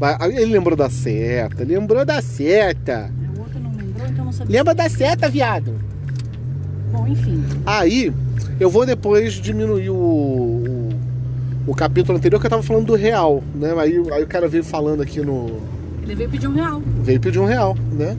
Ah, 0.00 0.28
Ele 0.28 0.52
lembrou 0.52 0.76
da 0.76 0.90
seta, 0.90 1.64
lembrou 1.64 2.04
da 2.04 2.20
seta. 2.20 3.10
É, 3.10 3.38
O 3.38 3.40
outro 3.42 3.58
não 3.58 3.70
lembrou, 3.70 4.06
então 4.06 4.24
não 4.26 4.32
sabia. 4.32 4.58
Lembra 4.58 4.74
da 4.74 4.88
seta, 4.90 5.28
viado? 5.30 5.74
Bom, 6.92 7.06
enfim. 7.06 7.42
Aí, 7.64 8.12
eu 8.60 8.68
vou 8.68 8.84
depois 8.84 9.32
diminuir 9.34 9.88
o, 9.88 9.94
o, 9.96 10.88
o 11.68 11.74
capítulo 11.74 12.18
anterior 12.18 12.38
que 12.38 12.46
eu 12.46 12.50
tava 12.50 12.62
falando 12.62 12.86
do 12.86 12.94
real, 12.94 13.42
né? 13.54 13.72
Aí, 13.78 13.96
aí 14.12 14.22
o 14.22 14.26
cara 14.26 14.46
veio 14.46 14.62
falando 14.62 15.00
aqui 15.02 15.20
no. 15.20 15.58
Ele 16.04 16.14
veio 16.14 16.30
pedir 16.30 16.48
um 16.48 16.54
real. 16.54 16.82
Veio 17.02 17.20
pedir 17.20 17.38
um 17.38 17.44
real, 17.46 17.76
né? 17.92 18.16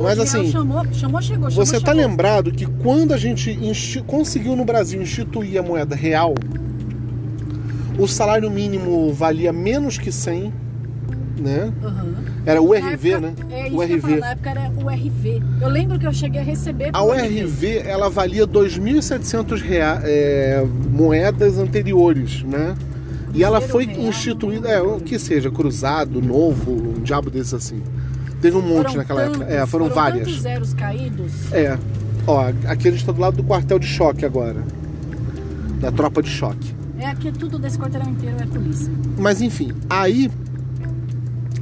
Mas 0.00 0.18
assim, 0.18 0.50
chamou, 0.50 0.84
chamou, 0.92 1.20
chegou, 1.20 1.50
chamou, 1.50 1.66
Você 1.66 1.80
tá 1.80 1.92
lembrado 1.92 2.52
que 2.52 2.64
quando 2.66 3.12
a 3.12 3.16
gente 3.16 3.58
conseguiu 4.06 4.54
no 4.54 4.64
Brasil 4.64 5.00
instituir 5.02 5.58
a 5.58 5.62
moeda 5.62 5.96
real, 5.96 6.34
o 7.98 8.06
salário 8.06 8.48
mínimo 8.50 9.12
valia 9.12 9.52
menos 9.52 9.98
que 9.98 10.12
100, 10.12 10.52
né? 11.40 11.72
Aham. 11.82 12.14
Era 12.46 12.62
o 12.62 12.72
RV, 12.72 13.10
época- 13.10 13.20
né? 13.20 13.34
É 13.50 13.66
isso 13.68 13.76
o 13.76 13.82
RV. 13.82 14.16
na 14.20 14.30
época 14.30 14.50
era 14.50 14.70
o 14.76 14.88
RV. 14.88 15.42
Eu 15.60 15.68
lembro 15.68 15.98
que 15.98 16.06
eu 16.06 16.12
cheguei 16.12 16.40
a 16.40 16.44
receber 16.44 16.90
A 16.92 17.02
URV 17.02 17.78
ela 17.84 18.08
valia 18.08 18.46
2.700 18.46 19.60
rea- 19.60 20.00
é, 20.04 20.64
moedas 20.90 21.58
anteriores, 21.58 22.42
né? 22.44 22.74
E 23.34 23.44
ela 23.44 23.60
foi 23.60 23.86
real. 23.86 24.00
instituída, 24.08 24.68
é, 24.68 24.80
o 24.80 25.00
que 25.00 25.18
seja, 25.18 25.50
cruzado, 25.50 26.20
novo, 26.20 26.72
um 26.72 27.02
diabo 27.02 27.30
desses 27.30 27.54
assim. 27.54 27.82
Teve 28.40 28.56
um 28.56 28.62
monte 28.62 28.86
Foram 28.86 28.96
naquela 28.96 29.22
tantos, 29.22 29.40
época. 29.40 29.54
É, 29.54 29.66
foram, 29.66 29.88
várias. 29.88 30.26
tantos 30.26 30.40
zeros 30.42 30.74
caídos. 30.74 31.52
É. 31.52 31.78
Ó, 32.26 32.52
aqui 32.66 32.88
a 32.88 32.90
gente 32.90 33.04
tá 33.04 33.12
do 33.12 33.20
lado 33.20 33.36
do 33.36 33.42
quartel 33.42 33.78
de 33.78 33.86
choque 33.86 34.24
agora. 34.24 34.62
Da 35.80 35.90
tropa 35.90 36.22
de 36.22 36.30
choque. 36.30 36.74
É 36.98 37.06
aqui 37.06 37.30
tudo 37.32 37.58
desse 37.58 37.78
quarteirão 37.78 38.10
inteiro 38.10 38.36
é 38.40 38.46
polícia. 38.46 38.92
Mas 39.16 39.40
enfim, 39.40 39.72
aí 39.88 40.30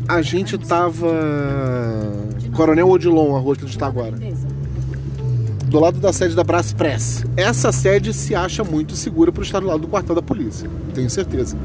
a 0.09 0.23
gente 0.23 0.57
tava. 0.59 1.13
Coronel 2.55 2.89
Odilon, 2.89 3.37
a 3.37 3.39
rua 3.39 3.55
que 3.55 3.65
a 3.65 3.67
gente 3.67 3.79
tá 3.79 3.87
agora. 3.87 4.17
Lindeza. 4.17 4.56
Do 5.69 5.81
lado 5.81 5.99
da 5.99 6.13
sede 6.13 6.35
da 6.37 6.45
Braspress. 6.45 7.25
Essa 7.37 7.73
sede 7.73 8.15
se 8.15 8.35
acha 8.37 8.63
muito 8.63 8.95
segura 8.95 9.33
para 9.33 9.43
estar 9.43 9.59
do 9.61 9.67
lado 9.67 9.81
do 9.81 9.89
quartel 9.89 10.15
da 10.15 10.23
polícia. 10.23 10.71
Tenho 10.95 11.11
certeza. 11.11 11.57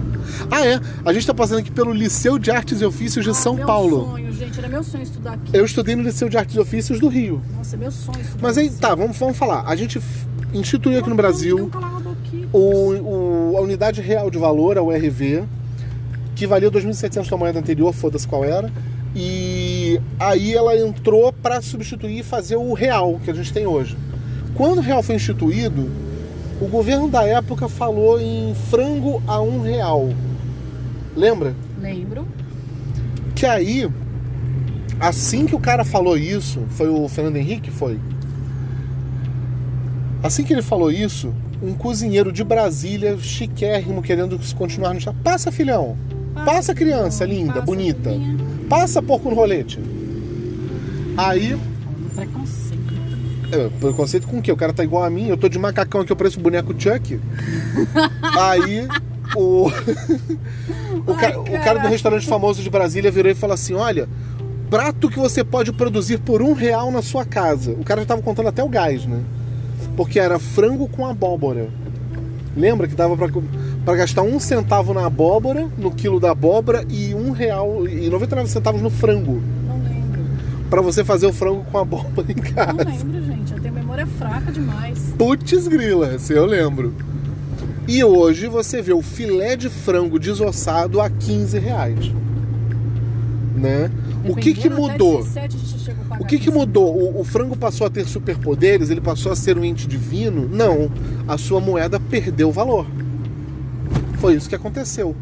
Ah, 0.49 0.65
é. 0.65 0.79
A 1.05 1.13
gente 1.13 1.25
tá 1.27 1.33
passando 1.35 1.59
aqui 1.59 1.71
pelo 1.71 1.93
Liceu 1.93 2.39
de 2.39 2.49
Artes 2.49 2.81
e 2.81 2.85
Ofícios 2.85 3.23
de 3.23 3.29
Ah, 3.29 3.33
São 3.35 3.53
meu 3.55 3.65
Paulo. 3.65 4.07
sonho, 4.09 4.31
gente, 4.33 4.57
era 4.57 4.67
meu 4.67 4.83
sonho 4.83 5.03
estudar 5.03 5.33
aqui. 5.33 5.55
Eu 5.55 5.63
estudei 5.63 5.95
no 5.95 6.01
Liceu 6.01 6.27
de 6.29 6.37
Artes 6.37 6.55
e 6.55 6.59
Ofícios 6.59 6.99
do 6.99 7.07
Rio. 7.07 7.41
Nossa, 7.55 7.77
meu 7.77 7.91
sonho 7.91 8.19
estudar 8.21 8.41
Mas 8.41 8.57
aí, 8.57 8.71
tá, 8.71 8.95
vamos, 8.95 9.15
vamos 9.17 9.37
falar. 9.37 9.63
A 9.67 9.75
gente 9.75 10.01
instituiu 10.51 10.99
aqui 10.99 11.09
no 11.09 11.15
Brasil. 11.15 11.69
boquinha. 11.69 12.47
o, 12.51 13.51
o- 13.51 13.57
a 13.57 13.61
unidade 13.61 14.01
real 14.01 14.31
de 14.31 14.39
valor, 14.39 14.79
a 14.79 14.81
URV, 14.81 15.43
que 16.35 16.47
valia 16.47 16.71
2.700 16.71 17.29
da 17.29 17.37
moeda 17.37 17.59
anterior, 17.59 17.93
foda-se 17.93 18.27
qual 18.27 18.43
era. 18.43 18.71
E 19.15 19.70
aí 20.19 20.53
ela 20.53 20.77
entrou 20.77 21.33
para 21.33 21.61
substituir 21.61 22.19
e 22.19 22.23
fazer 22.23 22.55
o 22.55 22.73
real 22.73 23.19
que 23.23 23.31
a 23.31 23.33
gente 23.33 23.51
tem 23.51 23.65
hoje. 23.65 23.97
Quando 24.53 24.77
o 24.79 24.81
real 24.81 25.01
foi 25.01 25.15
instituído, 25.15 25.89
o 26.61 26.67
governo 26.67 27.09
da 27.09 27.23
época 27.23 27.67
falou 27.67 28.19
em 28.21 28.53
frango 28.69 29.21
a 29.25 29.41
um 29.41 29.61
real. 29.61 30.09
Lembra? 31.15 31.55
Lembro. 31.79 32.27
Que 33.33 33.45
aí, 33.45 33.89
assim 34.99 35.45
que 35.47 35.55
o 35.55 35.59
cara 35.59 35.83
falou 35.83 36.15
isso, 36.17 36.61
foi 36.69 36.87
o 36.87 37.07
Fernando 37.09 37.37
Henrique? 37.37 37.71
Foi? 37.71 37.99
Assim 40.21 40.43
que 40.43 40.53
ele 40.53 40.61
falou 40.61 40.91
isso, 40.91 41.33
um 41.63 41.73
cozinheiro 41.73 42.31
de 42.31 42.43
Brasília, 42.43 43.17
chiquérrimo, 43.17 44.01
querendo 44.03 44.39
continuar 44.55 44.93
no 44.93 44.99
estado. 44.99 45.17
Passa, 45.23 45.51
filhão. 45.51 45.97
Passa, 46.33 46.73
criança 46.73 47.25
filhinho, 47.25 47.41
linda, 47.41 47.53
passa, 47.53 47.65
bonita. 47.65 48.09
filhinha. 48.11 48.37
Passa, 48.71 49.01
porco 49.01 49.29
no 49.29 49.35
rolete. 49.35 49.77
Aí, 51.17 51.57
Preconceito. 52.15 52.93
é, 53.51 53.69
preconceito 53.81 54.27
com 54.27 54.37
o 54.37 54.41
quê? 54.41 54.49
O 54.49 54.55
cara 54.55 54.71
tá 54.71 54.81
igual 54.81 55.03
a 55.03 55.09
mim, 55.09 55.27
eu 55.27 55.35
tô 55.35 55.49
de 55.49 55.59
macacão 55.59 55.99
aqui, 55.99 56.11
eu 56.13 56.15
pareço 56.15 56.39
boneco 56.39 56.73
Chuck. 56.79 57.19
Aí, 58.39 58.87
o. 59.35 59.67
o, 61.05 61.13
ca- 61.15 61.27
Ai, 61.27 61.35
o 61.35 61.63
cara 61.65 61.79
do 61.79 61.89
restaurante 61.89 62.25
famoso 62.25 62.63
de 62.63 62.69
Brasília 62.69 63.11
virou 63.11 63.29
e 63.29 63.35
falou 63.35 63.53
assim: 63.55 63.73
olha. 63.73 64.07
Prato 64.69 65.09
que 65.09 65.19
você 65.19 65.43
pode 65.43 65.73
produzir 65.73 66.19
por 66.19 66.41
um 66.41 66.53
real 66.53 66.89
na 66.91 67.01
sua 67.01 67.25
casa. 67.25 67.71
O 67.73 67.83
cara 67.83 67.99
já 67.99 68.07
tava 68.07 68.21
contando 68.21 68.47
até 68.47 68.63
o 68.63 68.69
gás, 68.69 69.05
né? 69.05 69.19
Porque 69.97 70.17
era 70.17 70.39
frango 70.39 70.87
com 70.87 71.05
abóbora. 71.05 71.67
Lembra 72.55 72.87
que 72.87 72.95
dava 72.95 73.17
pra 73.83 73.95
gastar 73.97 74.21
um 74.21 74.39
centavo 74.39 74.93
na 74.93 75.05
abóbora, 75.05 75.67
no 75.77 75.91
quilo 75.91 76.21
da 76.21 76.31
abóbora, 76.31 76.85
e 76.89 77.13
um 77.13 77.20
real 77.45 77.87
e 77.87 78.07
99 78.09 78.47
centavos 78.49 78.81
no 78.81 78.89
frango. 78.91 79.41
Não 79.67 79.77
lembro. 79.83 80.21
Pra 80.69 80.79
você 80.81 81.03
fazer 81.03 81.25
o 81.25 81.33
frango 81.33 81.63
com 81.71 81.77
abóbora 81.79 82.31
em 82.31 82.35
Não 82.35 82.43
casa. 82.53 82.83
lembro, 82.83 83.23
gente. 83.23 83.53
Eu 83.53 83.59
tenho 83.59 83.73
memória 83.73 84.05
fraca 84.05 84.51
demais. 84.51 85.13
Putz 85.17 85.67
grila, 85.67 86.19
se 86.19 86.33
eu 86.33 86.45
lembro. 86.45 86.93
E 87.87 88.03
hoje 88.03 88.47
você 88.47 88.81
vê 88.81 88.93
o 88.93 89.01
filé 89.01 89.55
de 89.55 89.67
frango 89.69 90.19
desossado 90.19 91.01
a 91.01 91.09
15 91.09 91.57
reais. 91.57 92.11
Né? 93.55 93.89
O 94.23 94.35
que 94.35 94.53
que 94.53 94.69
mudou? 94.69 95.17
17 95.23 95.55
a 95.55 95.59
gente 95.59 95.79
chegou 95.79 96.03
a 96.05 96.07
pagar 96.09 96.21
O 96.23 96.27
que 96.27 96.37
que 96.37 96.45
15. 96.45 96.57
mudou? 96.57 96.95
O, 96.95 97.21
o 97.21 97.23
frango 97.23 97.57
passou 97.57 97.87
a 97.87 97.89
ter 97.89 98.05
superpoderes? 98.05 98.91
Ele 98.91 99.01
passou 99.01 99.31
a 99.31 99.35
ser 99.35 99.57
um 99.57 99.63
ente 99.65 99.87
divino? 99.87 100.47
Não. 100.47 100.91
A 101.27 101.37
sua 101.39 101.59
moeda 101.59 101.99
perdeu 101.99 102.51
valor. 102.51 102.85
Foi 104.19 104.35
isso 104.35 104.47
que 104.47 104.55
aconteceu. 104.55 105.15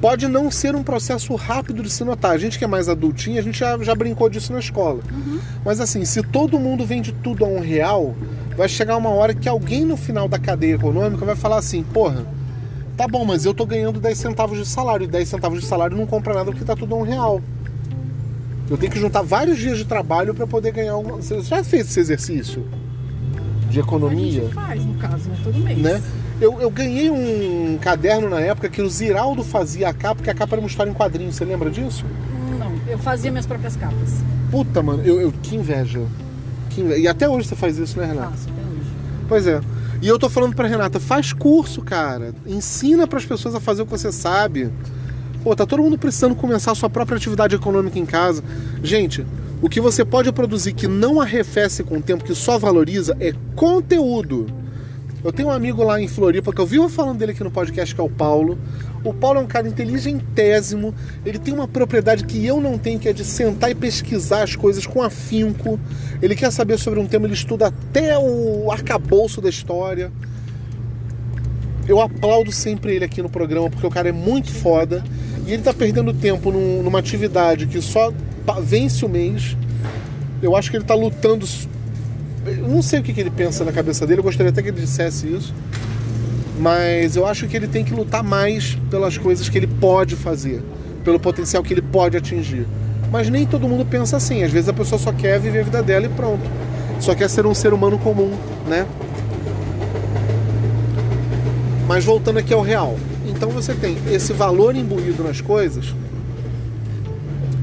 Pode 0.00 0.26
não 0.28 0.50
ser 0.50 0.74
um 0.74 0.82
processo 0.82 1.34
rápido 1.34 1.82
de 1.82 1.90
se 1.90 2.02
notar. 2.04 2.30
A 2.32 2.38
gente 2.38 2.58
que 2.58 2.64
é 2.64 2.66
mais 2.66 2.88
adultinho, 2.88 3.38
a 3.38 3.42
gente 3.42 3.58
já, 3.58 3.76
já 3.78 3.94
brincou 3.94 4.30
disso 4.30 4.52
na 4.52 4.58
escola. 4.58 5.00
Mas 5.64 5.78
assim, 5.80 6.04
se 6.06 6.22
todo 6.22 6.58
mundo 6.58 6.86
vende 6.86 7.12
tudo 7.12 7.44
a 7.44 7.48
um 7.48 7.60
real, 7.60 8.14
vai 8.56 8.68
chegar 8.68 8.96
uma 8.96 9.10
hora 9.10 9.34
que 9.34 9.48
alguém 9.48 9.84
no 9.84 9.96
final 9.98 10.26
da 10.26 10.38
cadeia 10.38 10.74
econômica 10.74 11.24
vai 11.24 11.36
falar 11.36 11.58
assim, 11.58 11.82
porra, 11.82 12.24
tá 12.96 13.06
bom, 13.06 13.26
mas 13.26 13.44
eu 13.44 13.52
tô 13.52 13.66
ganhando 13.66 14.00
10 14.00 14.16
centavos 14.16 14.58
de 14.58 14.66
salário, 14.66 15.04
e 15.04 15.06
10 15.06 15.28
centavos 15.28 15.60
de 15.60 15.66
salário 15.66 15.96
não 15.96 16.06
compra 16.06 16.32
nada 16.32 16.50
porque 16.50 16.64
tá 16.64 16.74
tudo 16.74 16.94
a 16.94 16.98
um 16.98 17.02
real. 17.02 17.42
Eu 18.70 18.78
tenho 18.78 18.90
que 18.90 19.00
juntar 19.00 19.20
vários 19.20 19.58
dias 19.58 19.76
de 19.76 19.84
trabalho 19.84 20.32
para 20.32 20.46
poder 20.46 20.72
ganhar 20.72 20.96
uma. 20.96 21.16
Você 21.16 21.42
já 21.42 21.62
fez 21.62 21.88
esse 21.88 22.00
exercício 22.00 22.64
de 23.68 23.80
A 23.80 23.82
economia? 23.82 24.42
gente 24.42 24.54
faz, 24.54 24.84
no 24.84 24.94
caso, 24.94 25.28
né? 25.28 25.36
Todo 25.42 25.58
mês. 25.58 25.78
Né? 25.78 26.02
Eu, 26.40 26.58
eu 26.60 26.70
ganhei 26.70 27.10
um 27.10 27.78
caderno 27.80 28.28
na 28.30 28.40
época 28.40 28.68
que 28.68 28.80
o 28.80 28.88
Ziraldo 28.88 29.44
fazia 29.44 29.88
a 29.88 29.92
capa, 29.92 30.16
porque 30.16 30.30
a 30.30 30.34
capa 30.34 30.54
era 30.54 30.60
uma 30.62 30.68
história 30.68 30.90
em 30.90 30.94
quadrinhos. 30.94 31.34
Você 31.36 31.44
lembra 31.44 31.70
disso? 31.70 32.04
Não, 32.58 32.72
eu 32.88 32.98
fazia 32.98 33.30
minhas 33.30 33.46
próprias 33.46 33.76
capas. 33.76 34.22
Puta, 34.50 34.82
mano, 34.82 35.02
eu, 35.04 35.20
eu- 35.20 35.32
que 35.42 35.54
inveja. 35.56 36.00
Que 36.70 36.80
inveja. 36.80 36.98
E 36.98 37.06
até 37.08 37.28
hoje 37.28 37.46
você 37.48 37.54
faz 37.56 37.76
isso, 37.78 37.98
né, 37.98 38.06
Renata? 38.06 38.30
Faço 38.30 38.48
até 38.48 38.60
hoje. 38.62 38.90
Pois 39.28 39.46
é. 39.46 39.60
E 40.00 40.08
eu 40.08 40.18
tô 40.18 40.30
falando 40.30 40.54
pra 40.56 40.66
Renata, 40.66 40.98
faz 40.98 41.32
curso, 41.34 41.82
cara. 41.82 42.34
Ensina 42.46 43.06
pras 43.06 43.26
pessoas 43.26 43.54
a 43.54 43.60
fazer 43.60 43.82
o 43.82 43.84
que 43.86 43.92
você 43.92 44.10
sabe. 44.10 44.70
Pô, 45.44 45.54
tá 45.54 45.66
todo 45.66 45.82
mundo 45.82 45.98
precisando 45.98 46.34
começar 46.34 46.72
a 46.72 46.74
sua 46.74 46.88
própria 46.88 47.16
atividade 47.16 47.54
econômica 47.54 47.98
em 47.98 48.06
casa. 48.06 48.42
Gente, 48.82 49.26
o 49.60 49.68
que 49.68 49.78
você 49.80 50.06
pode 50.06 50.32
produzir 50.32 50.72
que 50.72 50.88
não 50.88 51.20
arrefece 51.20 51.82
com 51.84 51.98
o 51.98 52.02
tempo, 52.02 52.24
que 52.24 52.34
só 52.34 52.58
valoriza, 52.58 53.14
é 53.20 53.34
conteúdo. 53.54 54.46
Eu 55.22 55.32
tenho 55.32 55.48
um 55.48 55.52
amigo 55.52 55.82
lá 55.84 56.00
em 56.00 56.08
Floripa 56.08 56.52
que 56.52 56.60
eu 56.60 56.66
vivo 56.66 56.88
falando 56.88 57.18
dele 57.18 57.32
aqui 57.32 57.44
no 57.44 57.50
podcast, 57.50 57.94
que 57.94 58.00
é 58.00 58.04
o 58.04 58.08
Paulo. 58.08 58.58
O 59.04 59.12
Paulo 59.12 59.38
é 59.38 59.42
um 59.42 59.46
cara 59.46 59.68
inteligentésimo. 59.68 60.94
Ele 61.26 61.38
tem 61.38 61.52
uma 61.52 61.68
propriedade 61.68 62.24
que 62.24 62.44
eu 62.44 62.60
não 62.60 62.78
tenho, 62.78 62.98
que 62.98 63.08
é 63.08 63.12
de 63.12 63.24
sentar 63.24 63.70
e 63.70 63.74
pesquisar 63.74 64.42
as 64.42 64.56
coisas 64.56 64.86
com 64.86 65.02
afinco. 65.02 65.78
Ele 66.22 66.34
quer 66.34 66.50
saber 66.50 66.78
sobre 66.78 66.98
um 67.00 67.06
tema, 67.06 67.26
ele 67.26 67.34
estuda 67.34 67.66
até 67.66 68.18
o 68.18 68.70
arcabouço 68.70 69.40
da 69.42 69.48
história. 69.50 70.10
Eu 71.86 72.00
aplaudo 72.00 72.52
sempre 72.52 72.94
ele 72.94 73.04
aqui 73.04 73.20
no 73.20 73.28
programa, 73.28 73.68
porque 73.68 73.86
o 73.86 73.90
cara 73.90 74.08
é 74.08 74.12
muito 74.12 74.50
foda. 74.52 75.04
E 75.46 75.52
ele 75.52 75.62
tá 75.62 75.74
perdendo 75.74 76.14
tempo 76.14 76.50
num- 76.50 76.82
numa 76.82 76.98
atividade 76.98 77.66
que 77.66 77.80
só 77.82 78.12
vence 78.62 79.04
o 79.04 79.08
mês. 79.08 79.56
Eu 80.42 80.56
acho 80.56 80.70
que 80.70 80.76
ele 80.78 80.84
tá 80.84 80.94
lutando. 80.94 81.46
Eu 82.46 82.68
não 82.68 82.82
sei 82.82 83.00
o 83.00 83.02
que, 83.02 83.12
que 83.12 83.20
ele 83.20 83.30
pensa 83.30 83.64
na 83.64 83.72
cabeça 83.72 84.06
dele, 84.06 84.20
eu 84.20 84.24
gostaria 84.24 84.50
até 84.50 84.62
que 84.62 84.68
ele 84.68 84.80
dissesse 84.80 85.26
isso. 85.26 85.54
Mas 86.58 87.16
eu 87.16 87.26
acho 87.26 87.46
que 87.46 87.56
ele 87.56 87.68
tem 87.68 87.84
que 87.84 87.94
lutar 87.94 88.22
mais 88.22 88.76
pelas 88.90 89.16
coisas 89.16 89.48
que 89.48 89.58
ele 89.58 89.66
pode 89.66 90.16
fazer, 90.16 90.62
pelo 91.04 91.18
potencial 91.18 91.62
que 91.62 91.72
ele 91.72 91.82
pode 91.82 92.16
atingir. 92.16 92.66
Mas 93.10 93.28
nem 93.28 93.46
todo 93.46 93.68
mundo 93.68 93.84
pensa 93.84 94.16
assim. 94.16 94.42
Às 94.42 94.52
vezes 94.52 94.68
a 94.68 94.72
pessoa 94.72 94.98
só 94.98 95.12
quer 95.12 95.38
viver 95.40 95.60
a 95.60 95.64
vida 95.64 95.82
dela 95.82 96.06
e 96.06 96.08
pronto. 96.08 96.48
Só 97.00 97.14
quer 97.14 97.28
ser 97.28 97.46
um 97.46 97.54
ser 97.54 97.72
humano 97.72 97.98
comum, 97.98 98.30
né? 98.66 98.86
Mas 101.88 102.04
voltando 102.04 102.38
aqui 102.38 102.52
ao 102.52 102.62
real. 102.62 102.96
Então 103.26 103.50
você 103.50 103.74
tem 103.74 103.96
esse 104.10 104.32
valor 104.32 104.76
imbuído 104.76 105.24
nas 105.24 105.40
coisas 105.40 105.94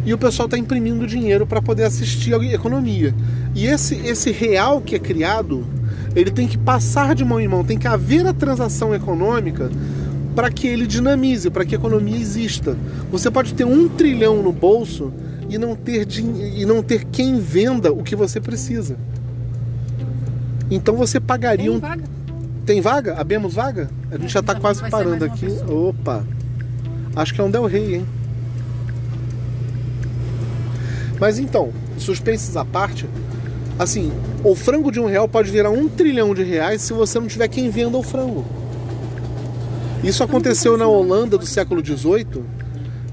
e 0.08 0.14
o 0.14 0.18
pessoal 0.18 0.46
está 0.46 0.58
imprimindo 0.58 1.06
dinheiro 1.06 1.46
para 1.46 1.62
poder 1.62 1.84
assistir 1.84 2.34
a 2.34 2.38
economia. 2.46 3.14
E 3.58 3.66
esse, 3.66 3.96
esse 3.96 4.32
real 4.32 4.80
que 4.80 4.94
é 4.94 5.00
criado, 5.00 5.66
ele 6.16 6.30
tem 6.30 6.48
que 6.48 6.60
passar 6.60 7.16
de 7.16 7.26
mão 7.26 7.40
em 7.40 7.48
mão, 7.48 7.64
tem 7.64 7.76
que 7.76 7.88
haver 7.88 8.24
a 8.28 8.32
transação 8.32 8.94
econômica 8.94 9.72
para 10.36 10.52
que 10.52 10.68
ele 10.68 10.86
dinamize, 10.86 11.50
para 11.50 11.66
que 11.66 11.74
a 11.74 11.78
economia 11.80 12.16
exista. 12.16 12.78
Você 13.12 13.32
pode 13.32 13.56
ter 13.56 13.66
um 13.66 13.90
trilhão 13.90 14.44
no 14.44 14.52
bolso 14.52 15.12
e 15.50 15.58
não 15.58 15.76
ter, 15.76 16.08
e 16.20 16.68
não 16.68 16.84
ter 16.84 17.04
quem 17.06 17.40
venda 17.40 17.92
o 17.92 18.04
que 18.04 18.16
você 18.16 18.40
precisa. 18.40 18.96
Então 20.70 20.96
você 20.96 21.20
pagaria 21.20 21.66
Tem 21.66 21.76
um 21.76 21.80
vaga? 21.80 22.04
tem 22.64 22.80
vaga? 22.82 23.16
Abemos 23.20 23.56
vaga? 23.56 23.90
A 24.12 24.20
gente 24.20 24.32
já 24.32 24.44
tá 24.44 24.54
Vai 24.54 24.62
quase 24.62 24.88
parando 24.88 25.26
aqui. 25.26 25.48
pessoa. 25.48 25.90
Opa! 25.90 26.24
Acho 27.16 27.34
que 27.34 27.42
é 27.42 27.44
um 27.44 27.50
Del 27.50 27.66
Rey, 27.66 27.96
hein? 27.96 28.06
Mas 31.20 31.40
então, 31.40 31.72
suspenses 31.98 32.56
à 32.56 32.64
parte, 32.64 33.08
assim, 33.78 34.12
o 34.44 34.56
frango 34.56 34.92
de 34.92 35.00
um 35.00 35.06
real 35.06 35.28
pode 35.28 35.52
virar 35.52 35.70
um 35.70 35.88
trilhão 35.88 36.34
de 36.34 36.44
reais 36.44 36.82
se 36.82 36.94
você 36.94 37.20
não 37.20 37.28
tiver 37.28 37.48
quem 37.48 37.70
venda 37.70 37.98
o 37.98 38.04
frango. 38.04 38.46
Isso 40.04 40.24
aconteceu 40.24 40.78
na 40.78 40.88
Holanda 40.88 41.38
do 41.38 41.46
século 41.46 41.84
XVIII, 41.86 42.44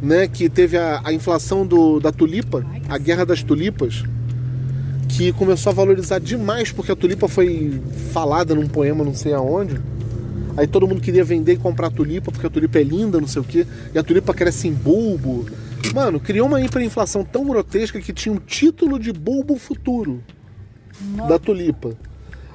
né, 0.03 0.29
que 0.29 0.49
teve 0.49 0.77
a, 0.77 1.01
a 1.05 1.13
inflação 1.13 1.67
do, 1.67 1.99
da 1.99 2.13
tulipa, 2.13 2.65
a 2.89 2.99
guerra 2.99 3.25
das 3.25 3.43
tulipas, 3.43 4.05
que 5.09 5.33
começou 5.33 5.71
a 5.71 5.75
valorizar 5.75 6.19
demais 6.19 6.73
porque 6.73 6.93
a 6.93 6.97
tulipa 6.97 7.29
foi 7.29 7.81
falada 8.13 8.55
num 8.55 8.67
poema 8.67 9.05
não 9.05 9.15
sei 9.15 9.33
aonde. 9.33 9.81
Aí 10.57 10.67
todo 10.67 10.87
mundo 10.87 11.01
queria 11.01 11.25
vender 11.25 11.55
e 11.55 11.57
comprar 11.57 11.91
tulipa 11.91 12.31
porque 12.31 12.47
a 12.47 12.51
tulipa 12.51 12.79
é 12.79 12.83
linda, 12.83 13.21
não 13.21 13.27
sei 13.27 13.43
o 13.43 13.45
quê, 13.45 13.67
e 13.95 13.99
a 13.99 14.03
tulipa 14.03 14.33
cresce 14.33 14.69
em 14.69 14.73
bulbo. 14.73 15.47
Mano, 15.95 16.21
criou 16.21 16.47
uma 16.47 16.61
hiperinflação 16.61 17.25
tão 17.25 17.45
grotesca 17.45 18.01
que 18.01 18.13
tinha 18.13 18.35
um 18.35 18.39
título 18.39 18.99
de 18.99 19.13
bulbo 19.13 19.57
futuro 19.57 20.23
Da 21.29 21.39
tulipa. 21.39 21.97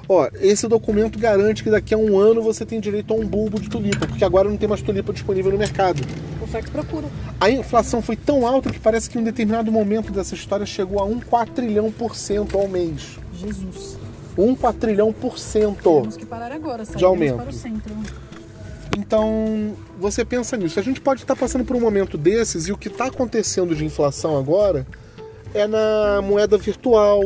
Ó, 0.08 0.28
esse 0.40 0.66
documento 0.66 1.18
garante 1.18 1.62
que 1.62 1.70
daqui 1.70 1.94
a 1.94 1.96
um 1.96 2.18
ano 2.18 2.42
você 2.42 2.66
tem 2.66 2.80
direito 2.80 3.14
a 3.14 3.16
um 3.16 3.24
bulbo 3.24 3.60
de 3.60 3.68
tulipa, 3.68 4.08
porque 4.08 4.24
agora 4.24 4.48
não 4.48 4.56
tem 4.56 4.68
mais 4.68 4.82
tulipa 4.82 5.12
disponível 5.12 5.52
no 5.52 5.58
mercado. 5.58 6.02
Oferta 6.42 6.68
e 6.68 6.70
procura. 6.72 7.06
A 7.40 7.48
inflação 7.48 8.02
foi 8.02 8.16
tão 8.16 8.44
alta 8.44 8.70
que 8.70 8.80
parece 8.80 9.08
que 9.08 9.16
em 9.16 9.20
um 9.20 9.24
determinado 9.24 9.70
momento 9.70 10.12
dessa 10.12 10.34
história 10.34 10.66
chegou 10.66 10.98
a 10.98 11.04
um 11.04 11.20
quatrilhão 11.20 11.92
por 11.92 12.16
cento 12.16 12.58
ao 12.58 12.66
mês. 12.66 13.18
Jesus. 13.32 13.96
Um 14.36 14.56
quatrilhão 14.56 15.12
por 15.12 15.38
cento. 15.38 16.00
Temos 16.00 16.16
que 16.16 16.26
parar 16.26 16.50
agora, 16.50 16.84
sair 16.84 17.04
aumento. 17.04 17.36
para 17.36 17.50
o 17.50 17.52
centro. 17.52 17.94
Então, 18.98 19.76
você 19.98 20.24
pensa 20.24 20.56
nisso. 20.56 20.80
A 20.80 20.82
gente 20.82 21.00
pode 21.00 21.22
estar 21.22 21.36
passando 21.36 21.64
por 21.64 21.76
um 21.76 21.80
momento 21.80 22.18
desses 22.18 22.66
e 22.66 22.72
o 22.72 22.76
que 22.76 22.88
está 22.88 23.06
acontecendo 23.06 23.76
de 23.76 23.84
inflação 23.84 24.36
agora 24.36 24.84
é 25.54 25.66
na 25.66 26.20
moeda 26.22 26.58
virtual, 26.58 27.22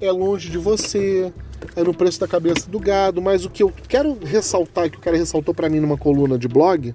é 0.00 0.10
longe 0.10 0.50
de 0.50 0.58
você, 0.58 1.32
é 1.74 1.82
no 1.82 1.92
preço 1.92 2.20
da 2.20 2.28
cabeça 2.28 2.68
do 2.68 2.78
gado. 2.78 3.20
Mas 3.20 3.44
o 3.44 3.50
que 3.50 3.62
eu 3.62 3.72
quero 3.88 4.18
ressaltar, 4.24 4.90
que 4.90 4.98
o 4.98 5.00
cara 5.00 5.16
ressaltou 5.16 5.54
para 5.54 5.68
mim 5.68 5.80
numa 5.80 5.96
coluna 5.96 6.38
de 6.38 6.48
blog, 6.48 6.94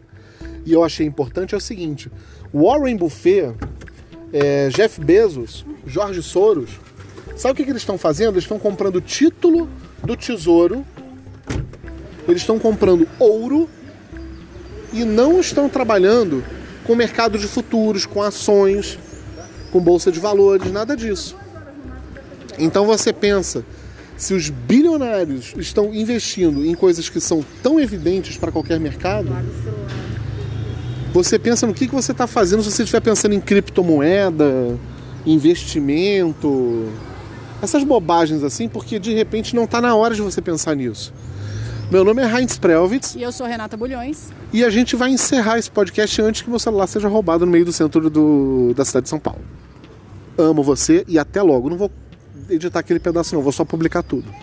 e 0.65 0.71
eu 0.71 0.83
achei 0.83 1.05
importante, 1.05 1.53
é 1.53 1.57
o 1.57 1.61
seguinte: 1.61 2.11
Warren 2.53 2.95
Buffett, 2.95 3.55
é, 4.31 4.69
Jeff 4.69 4.99
Bezos, 5.01 5.65
Jorge 5.85 6.21
Soros, 6.23 6.71
sabe 7.35 7.53
o 7.53 7.55
que, 7.55 7.63
que 7.63 7.69
eles 7.69 7.81
estão 7.81 7.97
fazendo? 7.97 8.33
Eles 8.33 8.43
estão 8.43 8.59
comprando 8.59 9.01
título 9.01 9.69
do 10.03 10.15
tesouro, 10.15 10.85
eles 12.27 12.41
estão 12.41 12.57
comprando 12.57 13.07
ouro 13.19 13.69
e 14.91 15.03
não 15.03 15.39
estão 15.39 15.67
trabalhando 15.67 16.43
com 16.85 16.95
mercado 16.95 17.37
de 17.37 17.47
futuros, 17.47 18.05
com 18.05 18.21
ações, 18.21 18.99
com 19.71 19.79
bolsa 19.79 20.11
de 20.11 20.19
valores, 20.19 20.71
nada 20.71 20.95
disso. 20.95 21.42
Então 22.59 22.85
você 22.85 23.11
pensa, 23.11 23.63
se 24.17 24.33
os 24.33 24.49
bilionários 24.49 25.53
estão 25.57 25.93
investindo 25.93 26.65
em 26.65 26.75
coisas 26.75 27.09
que 27.09 27.19
são 27.19 27.43
tão 27.61 27.79
evidentes 27.79 28.37
para 28.37 28.51
qualquer 28.51 28.79
mercado, 28.79 29.29
você 31.13 31.37
pensa 31.37 31.67
no 31.67 31.73
que, 31.73 31.87
que 31.87 31.93
você 31.93 32.11
está 32.11 32.25
fazendo 32.27 32.63
se 32.63 32.71
você 32.71 32.83
estiver 32.83 33.01
pensando 33.01 33.33
em 33.33 33.39
criptomoeda, 33.39 34.77
investimento, 35.25 36.89
essas 37.61 37.83
bobagens 37.83 38.43
assim, 38.43 38.67
porque 38.67 38.99
de 38.99 39.13
repente 39.13 39.55
não 39.55 39.63
está 39.65 39.79
na 39.81 39.95
hora 39.95 40.13
de 40.15 40.21
você 40.21 40.41
pensar 40.41 40.75
nisso. 40.75 41.13
Meu 41.91 42.03
nome 42.03 42.21
é 42.23 42.25
Heinz 42.39 42.57
Prelwitz 42.57 43.13
E 43.15 43.21
eu 43.21 43.31
sou 43.31 43.45
Renata 43.45 43.77
Bulhões. 43.77 44.29
e 44.51 44.63
a 44.63 44.69
gente 44.69 44.95
vai 44.95 45.11
encerrar 45.11 45.59
esse 45.59 45.69
podcast 45.69 46.21
antes 46.21 46.41
que 46.41 46.49
meu 46.49 46.57
celular 46.57 46.87
seja 46.87 47.07
roubado 47.07 47.45
no 47.45 47.51
meio 47.51 47.65
do 47.65 47.73
centro 47.73 48.09
do- 48.09 48.73
da 48.75 48.83
cidade 48.83 49.03
de 49.03 49.09
São 49.09 49.19
Paulo. 49.19 49.41
Amo 50.37 50.63
você 50.63 51.03
e 51.07 51.19
até 51.19 51.41
logo. 51.43 51.69
Não 51.69 51.77
vou 51.77 51.91
editar 52.49 52.79
aquele 52.79 52.99
pedaço, 52.99 53.35
não, 53.35 53.41
vou 53.41 53.51
só 53.51 53.65
publicar 53.65 54.03
tudo. 54.03 54.33